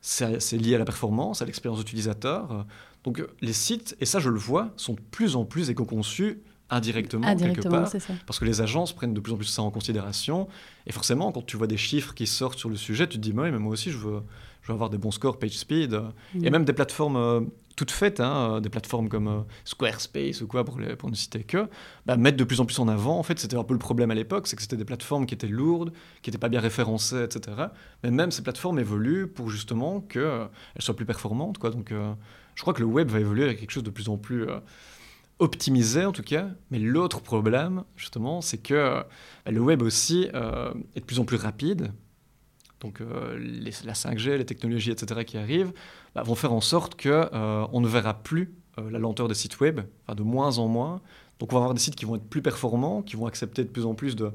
[0.00, 2.66] c'est lié à la performance, à l'expérience utilisateur.
[3.04, 6.40] Donc les sites, et ça je le vois, sont de plus en plus éco-conçus
[6.70, 7.90] indirectement, quelque part,
[8.26, 10.48] parce que les agences prennent de plus en plus ça en considération.
[10.86, 13.32] Et forcément, quand tu vois des chiffres qui sortent sur le sujet, tu te dis,
[13.32, 14.22] mais moi aussi, je veux,
[14.62, 16.00] je veux avoir des bons scores PageSpeed.
[16.34, 16.44] Mm.
[16.44, 17.40] Et même des plateformes euh,
[17.78, 21.68] toutes faites, hein, euh, des plateformes comme euh, Squarespace ou quoi, pour, ne citer que,
[22.06, 23.18] bah, mettre de plus en plus en avant.
[23.18, 25.34] En fait, c'était un peu le problème à l'époque, c'est que c'était des plateformes qui
[25.34, 27.56] étaient lourdes, qui n'étaient pas bien référencées, etc.
[28.02, 30.48] Mais même ces plateformes évoluent pour justement qu'elles
[30.78, 31.58] soient plus performantes.
[31.58, 31.70] Quoi.
[31.70, 34.46] Donc, je crois que le web va évoluer avec quelque chose de plus en plus
[35.38, 36.48] optimisé en tout cas.
[36.70, 39.02] Mais l'autre problème, justement, c'est que euh,
[39.46, 41.92] le web aussi euh, est de plus en plus rapide.
[42.80, 43.38] Donc euh,
[43.84, 45.24] la 5G, les technologies, etc.
[45.24, 45.72] qui arrivent,
[46.14, 47.28] bah, vont faire en sorte que
[47.72, 51.00] on ne verra plus la lenteur des sites web, enfin de moins en moins.
[51.40, 53.68] Donc on va avoir des sites qui vont être plus performants, qui vont accepter de
[53.68, 54.32] plus en plus de,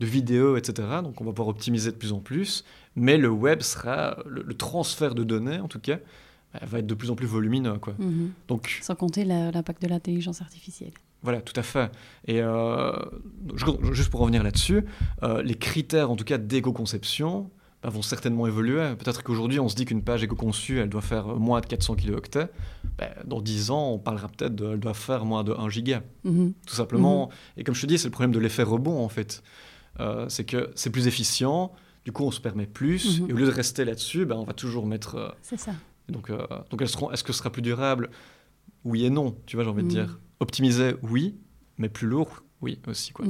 [0.00, 0.88] vidéos, etc.
[1.02, 2.64] Donc on va pouvoir optimiser de plus en plus.
[2.96, 5.98] Mais le web sera, le transfert de données en tout cas,
[6.60, 7.78] elle va être de plus en plus volumineux.
[7.78, 7.94] Quoi.
[7.98, 8.32] Mhm.
[8.48, 10.92] Donc, Sans compter l'impact de l'intelligence artificielle.
[11.22, 11.90] Voilà, tout à fait.
[12.26, 12.92] Et euh,
[13.92, 14.84] juste pour revenir là-dessus,
[15.22, 17.50] euh, les critères, en tout cas, d'éco-conception bah,
[17.90, 18.94] vont certainement évoluer.
[18.98, 22.48] Peut-être qu'aujourd'hui, on se dit qu'une page éco-conçue, elle doit faire moins de 400 kilooctets.
[22.98, 26.02] Bah, dans 10 ans, on parlera peut-être qu'elle doit faire moins de 1 giga.
[26.24, 26.52] Mhm.
[26.66, 27.26] Tout simplement.
[27.26, 27.32] Mhm.
[27.58, 29.42] Et comme je te dis, c'est le problème de l'effet rebond, en fait.
[30.00, 31.72] Euh, c'est que c'est plus efficient,
[32.04, 33.20] du coup, on se permet plus.
[33.28, 35.36] Et au lieu de rester là-dessus, bah, on va toujours mettre...
[35.42, 35.72] c'est ça
[36.08, 38.10] donc, euh, donc est-ce que ce sera plus durable?
[38.84, 40.20] Oui et non, tu vois, j'ai envie de dire.
[40.38, 41.36] Optimiser, oui,
[41.78, 43.12] mais plus lourd, oui aussi.
[43.12, 43.26] Quoi.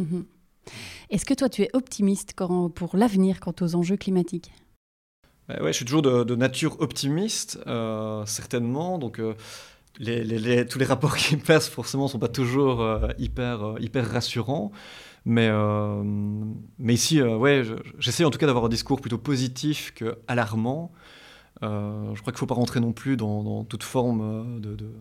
[1.11, 4.53] Est-ce que toi, tu es optimiste pour l'avenir quant aux enjeux climatiques?
[5.49, 8.99] Bah ouais, je suis toujours de, nature optimiste, euh, certainement.
[8.99, 9.35] Donc, euh,
[9.99, 12.85] tous les rapports qui passent, forcément, ne sont pas toujours
[13.19, 14.73] hyper, hyper rassurants.
[15.25, 15.51] Mais,
[16.79, 17.63] mais ici, ouais,
[17.99, 20.93] j'essaie en tout cas d'avoir un discours plutôt positif qu'alarmant.
[21.63, 24.93] Euh, je crois qu'il ne faut pas rentrer non plus dans, toute forme euh, de,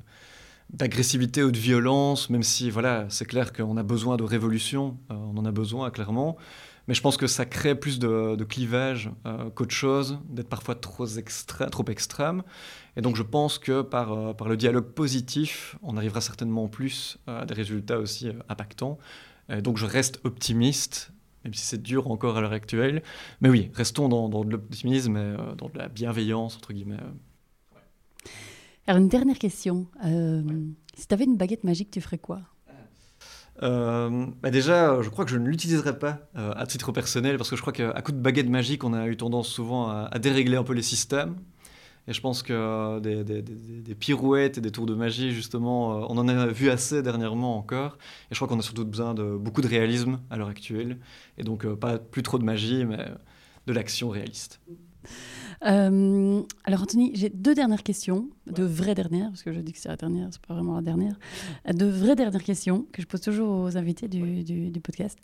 [0.71, 5.15] d'agressivité ou de violence, même si voilà, c'est clair qu'on a besoin de révolution, euh,
[5.15, 6.37] on en a besoin clairement.
[6.87, 9.09] Mais je pense que ça crée plus de, clivage
[9.55, 12.43] qu'autre chose, d'être parfois trop, extrême, trop extrême.
[12.95, 17.47] Et donc je pense que par, par le dialogue positif, on arrivera certainement plus à
[17.47, 18.99] des résultats aussi impactants.
[19.49, 21.11] Et donc je reste optimiste
[21.45, 23.03] même si c'est dur encore à l'heure actuelle.
[23.39, 26.97] Mais oui, restons dans, de l'optimisme et euh, dans de la bienveillance, entre guillemets.
[28.87, 29.87] Alors, une dernière question.
[30.05, 30.43] Euh,
[30.95, 32.41] si tu avais une baguette magique, tu ferais quoi?
[33.63, 37.55] Euh, bah déjà, je crois que je ne l'utiliserai pas à titre personnel parce que
[37.55, 40.63] je crois qu'à coup de baguette magique, on a eu tendance souvent à dérégler un
[40.63, 41.35] peu les systèmes.
[42.07, 46.27] Et je pense que des, pirouettes et des tours de magie, justement, euh, on en
[46.27, 47.97] a vu assez dernièrement encore.
[48.29, 50.99] Et je crois qu'on a surtout besoin de beaucoup de réalisme à l'heure actuelle.
[51.37, 53.07] Et donc, euh, pas plus trop de magie, mais
[53.65, 54.61] de l'action réaliste.
[55.63, 59.79] Euh, alors Anthony, j'ai deux dernières questions, de vraies dernières, parce que je dis que
[59.79, 61.17] c'est la dernière, c'est pas vraiment la dernière,
[61.71, 65.17] de vraies dernières questions que je pose toujours aux invités du, du podcast.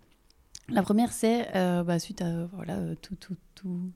[0.71, 3.35] La première, c'est euh, bah, suite à voilà, euh, tout, tout,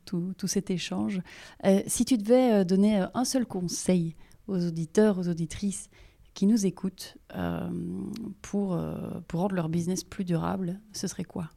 [0.05, 1.21] tout, tout, cet échange,
[1.65, 4.15] euh, si tu devais donner un seul conseil
[4.47, 5.89] aux auditeurs, aux auditrices
[6.33, 7.17] qui nous écoutent
[8.41, 8.77] pour,
[9.27, 11.49] pour rendre leur business plus durable, ce serait quoi?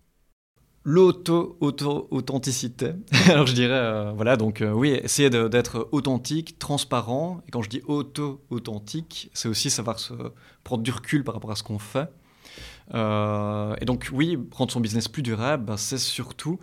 [0.89, 2.93] L'auto-authenticité.
[3.29, 7.43] Alors je dirais, euh, voilà, donc euh, oui, essayer d'être authentique, transparent.
[7.47, 10.15] Et quand je dis auto-authentique, c'est aussi savoir se
[10.65, 12.09] prendre du recul par rapport à ce qu'on fait.
[12.95, 16.59] Euh, et donc oui, rendre son business plus durable, ben, c'est surtout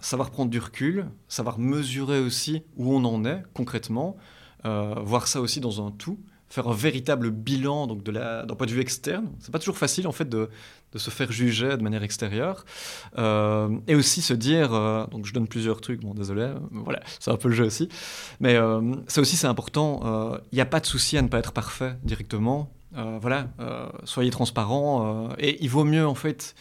[0.00, 4.16] savoir prendre du recul, savoir mesurer aussi où on en est concrètement,
[4.64, 6.18] voir ça aussi dans un tout
[6.50, 9.30] faire un véritable bilan d'un point de vue externe.
[9.38, 10.50] C'est pas toujours facile en fait de,
[10.92, 12.64] de se faire juger de manière extérieure
[13.18, 17.00] euh, et aussi se dire euh, donc je donne plusieurs trucs bon désolé euh, voilà
[17.18, 17.88] c'est un peu le jeu aussi
[18.40, 18.58] mais
[19.06, 21.96] ça aussi c'est important il n'y a pas de souci à ne pas être parfait
[22.02, 23.48] directement voilà
[24.04, 26.54] soyez transparent et il vaut mieux en fait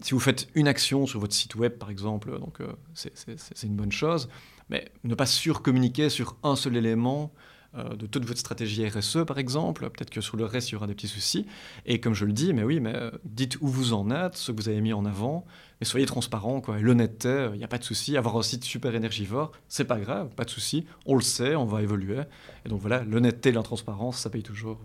[0.00, 2.58] si vous faites une action sur votre site web par exemple donc
[2.94, 4.28] c'est une bonne chose
[4.68, 7.32] mais ne pas surcommuniquer sur un seul élément
[7.76, 9.88] euh, de toute votre stratégie RSE, par exemple.
[9.90, 11.46] Peut-être que sur le reste, il y aura des petits soucis.
[11.86, 14.52] Et comme je le dis, mais oui, mais euh, dites où vous en êtes, ce
[14.52, 15.44] que vous avez mis en avant,
[15.80, 16.78] mais soyez transparent, quoi.
[16.78, 18.16] L'honnêteté, il n'y a pas de souci.
[18.16, 20.86] Avoir un site super énergivore, c'est pas grave, pas de souci.
[21.06, 22.22] On le sait, on va évoluer.
[22.64, 24.78] Et donc voilà, l'honnêteté et la transparence, ça paye toujours.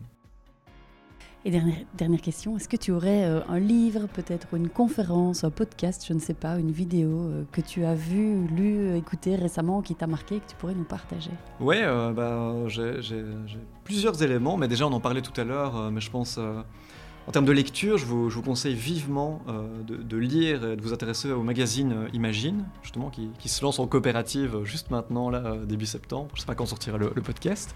[1.46, 5.50] Et dernière, dernière question, est-ce que tu aurais euh, un livre, peut-être une conférence, un
[5.50, 9.82] podcast, je ne sais pas, une vidéo euh, que tu as vu, lu, écouté récemment,
[9.82, 11.32] qui t'a marqué, que tu pourrais nous partager?
[11.60, 13.24] Oui, euh, bah, j'ai
[13.84, 16.40] plusieurs éléments, mais déjà on en parlait tout à l'heure, mais je pense
[17.28, 21.30] en termes de lecture, je vous, conseille vivement euh, de, lire et de vous intéresser
[21.30, 25.86] au magazine euh, Imagine, justement, qui, se lance en coopérative euh, juste maintenant, là, début
[25.86, 26.30] septembre.
[26.34, 27.76] Je ne sais pas quand sortira le, podcast.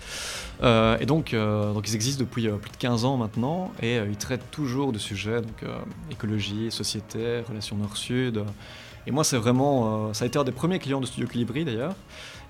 [0.61, 4.93] et donc, donc, ils existent depuis plus de 15 ans maintenant et ils traitent toujours
[4.93, 5.65] de sujets, donc
[6.09, 8.43] écologie, société, relations nord-sud.
[9.07, 10.13] Et moi, c'est vraiment.
[10.13, 11.95] ça a été un des premiers clients de Studio Colibri d'ailleurs.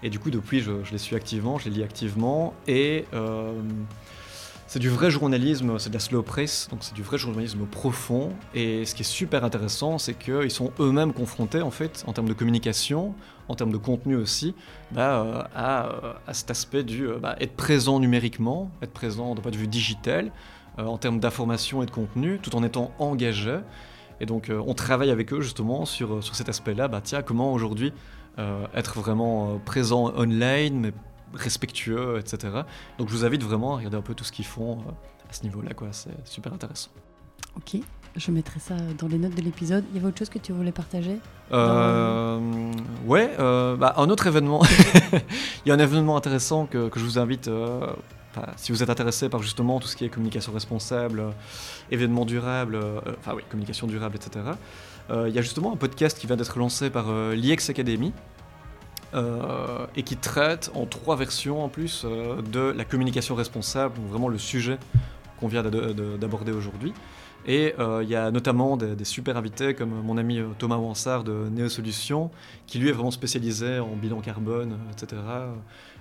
[0.03, 2.53] Et du coup, depuis, je, je les suis activement, je les lis activement.
[2.67, 3.05] Et.
[4.71, 8.29] C'est du vrai journalisme, c'est de la slow press, donc c'est du vrai journalisme profond.
[8.53, 12.29] Et ce qui est super intéressant, c'est qu'ils sont eux-mêmes confrontés, en fait, en termes
[12.29, 13.13] de communication,
[13.49, 14.55] en termes de contenu aussi,
[14.93, 19.41] bah, euh, euh, à, cet aspect du euh, bah, être présent numériquement, être présent d'un
[19.41, 20.31] point de vue digital,
[20.77, 23.57] en termes d'information et de contenu, tout en étant engagé.
[24.21, 26.87] Et donc, on travaille avec eux justement sur, sur cet aspect-là.
[26.87, 27.91] Bah, tiens, comment aujourd'hui
[28.73, 30.93] être vraiment présent online, mais
[31.33, 32.63] respectueux, etc.
[32.97, 34.91] Donc je vous invite vraiment à regarder un peu tout ce qu'ils font euh,
[35.29, 35.87] à ce niveau-là, quoi.
[35.91, 36.89] C'est super intéressant.
[37.57, 37.81] Ok,
[38.15, 39.85] je mettrai ça dans les notes de l'épisode.
[39.91, 41.17] Il y avait autre chose que tu voulais partager?
[41.51, 42.39] Euh,
[43.05, 44.61] Ouais, euh, bah, un autre événement.
[45.65, 47.47] Il y a un événement intéressant que, que je vous invite.
[47.47, 47.87] Euh,
[48.55, 51.23] si vous êtes intéressé par justement tout ce qui est communication responsable,
[51.89, 52.79] événements durables,
[53.19, 54.45] enfin oui, communication durable, etc.,
[55.09, 58.13] il y a justement un podcast qui vient d'être lancé par l'IEX Academy,
[59.13, 64.29] euh, et qui traite en trois versions en plus euh, de la communication responsable, vraiment
[64.29, 64.77] le sujet
[65.39, 66.93] qu'on vient d'aborder aujourd'hui.
[67.45, 71.49] Et euh, il y a notamment des, super invités comme mon ami Thomas Wansard de
[71.49, 72.29] Neo Solutions,
[72.67, 75.21] qui lui est vraiment spécialisé en bilan carbone, etc.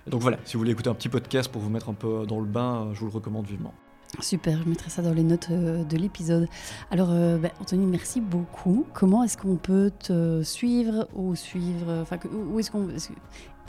[0.06, 2.38] donc voilà, si vous voulez écouter un petit podcast pour vous mettre un peu dans
[2.38, 3.74] le bain, je vous le recommande vivement.
[4.18, 6.48] Super, je mettrai ça dans les notes de l'épisode.
[6.90, 7.08] Alors,
[7.38, 8.84] bah, Anthony, merci beaucoup.
[8.92, 12.88] Comment est-ce qu'on peut te suivre ou suivre, enfin, où est-ce qu'on,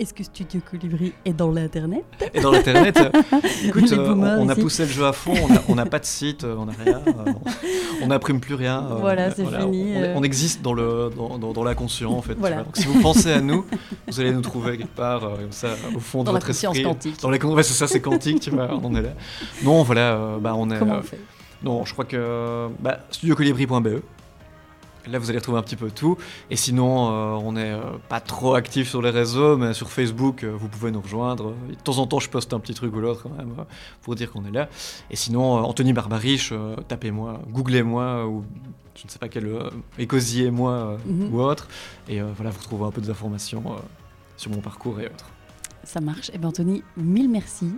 [0.01, 2.97] est-ce que Studio Colibri est dans l'Internet Et dans l'Internet
[3.63, 5.35] Écoute, euh, on, a poussé le jeu à fond,
[5.69, 7.33] on n'a pas de site, euh, on n'a rien, euh,
[8.01, 8.81] on n'imprime plus rien.
[8.99, 9.93] voilà, c'est fini.
[10.15, 12.33] On, existe dans, le, dans, dans, l'inconscient, en fait.
[12.33, 13.63] Donc si vous pensez à nous,
[14.07, 16.81] vous allez nous trouver quelque part, comme ça, au fond de votre esprit.
[16.81, 17.21] quantique.
[17.21, 19.13] Dans la ouais, c'est ça, c'est quantique, tu vois, on est là.
[19.63, 20.79] Non, voilà, bah, on est...
[20.79, 21.19] Comment on fait?
[21.63, 22.69] Non, je crois que...
[22.79, 24.01] Bah, studiocolibri.be
[25.07, 26.17] Là, vous allez retrouver un petit peu tout.
[26.49, 30.43] Et sinon, euh, on n'est euh, pas trop actif sur les réseaux, mais sur Facebook,
[30.43, 31.53] euh, vous pouvez nous rejoindre.
[31.67, 33.53] de temps en temps, je poste un petit truc ou l'autre quand même
[34.01, 34.69] pour dire qu'on est là.
[35.09, 36.53] Et sinon, Anthony Barbariche,
[36.87, 38.43] tapez-moi, googlez-moi ou
[38.95, 39.49] je ne sais pas quel
[39.97, 41.33] écosier-moi mhm.
[41.33, 41.67] ou autre.
[42.07, 43.63] Et voilà, vous retrouvez un peu des informations
[44.37, 45.29] sur mon parcours et autres.
[45.83, 46.29] Ça marche.
[46.29, 47.71] Et eh bien, Anthony, mille merci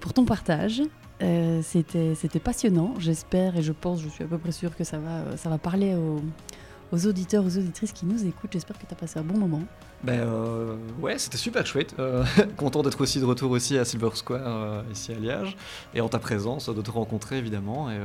[0.00, 0.82] pour ton partage.
[1.22, 4.98] Euh, c'était passionnant, j'espère et je pense, je suis à peu près sûre que ça
[4.98, 8.52] va, euh, ça va parler aux, auditeurs, aux auditrices qui nous écoutent.
[8.52, 9.62] J'espère que tu as passé un bon moment.
[10.02, 11.94] Ben euh, ouais, c'était super chouette.
[12.56, 15.56] content d'être aussi de retour aussi à Silver Square, ici à Liège,
[15.94, 17.90] et en ta présence, de te rencontrer évidemment.
[17.90, 17.98] Et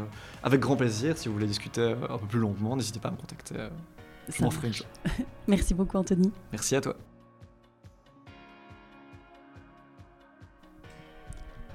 [0.44, 3.18] avec grand plaisir, si vous voulez discuter un peu plus longuement, n'hésitez pas à me
[3.18, 3.56] contacter.
[4.30, 4.74] je m'en ferai une
[5.48, 6.32] Merci beaucoup Anthony.
[6.52, 6.96] Merci à toi.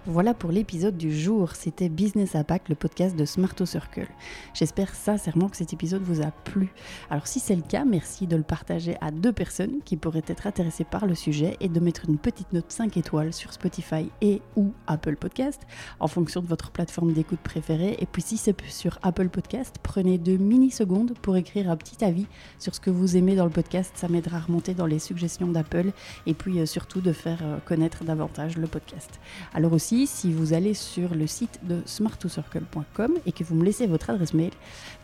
[0.07, 1.55] Voilà pour l'épisode du jour.
[1.55, 4.09] C'était Business Impact, le podcast de Smarto Circle.
[4.53, 6.73] J'espère sincèrement que cet épisode vous a plu.
[7.09, 10.49] Alors si c'est le cas, merci de le partager à deux personnes qui pourraient être
[10.49, 14.43] intéressées par le sujet et de mettre une petite note 5 étoiles sur Spotify et
[14.57, 15.63] ou Apple Podcast
[16.01, 17.97] en fonction de votre plateforme d'écoute préférée.
[18.01, 22.27] Et puis si c'est sur Apple Podcast, prenez deux mini-secondes pour écrire un petit avis
[22.59, 23.93] sur ce que vous aimez dans le podcast.
[23.95, 25.93] Ça m'aidera à remonter dans les suggestions d'Apple
[26.27, 29.21] et puis euh, surtout de faire euh, connaître davantage le podcast.
[29.55, 33.87] Alors aussi, si vous allez sur le site de smart2circle.com et que vous me laissez
[33.87, 34.51] votre adresse mail,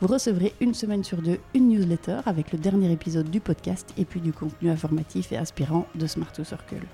[0.00, 4.06] vous recevrez une semaine sur deux une newsletter avec le dernier épisode du podcast et
[4.06, 6.86] puis du contenu informatif et inspirant de Smart2Circle.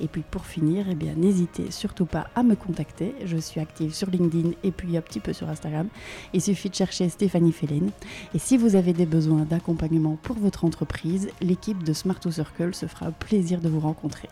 [0.00, 3.14] Et puis pour finir, eh bien n'hésitez surtout pas à me contacter.
[3.24, 5.88] Je suis active sur LinkedIn et puis un petit peu sur Instagram.
[6.32, 7.90] Il suffit de chercher Stéphanie Félène.
[8.32, 13.10] Et si vous avez des besoins d'accompagnement pour votre entreprise, l'équipe de Smart2Circle se fera
[13.10, 14.28] plaisir de vous rencontrer.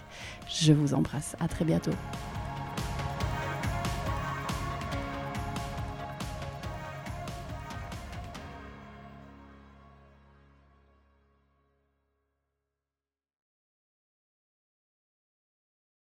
[0.48, 1.34] Je vous embrasse.
[1.40, 1.92] À très bientôt.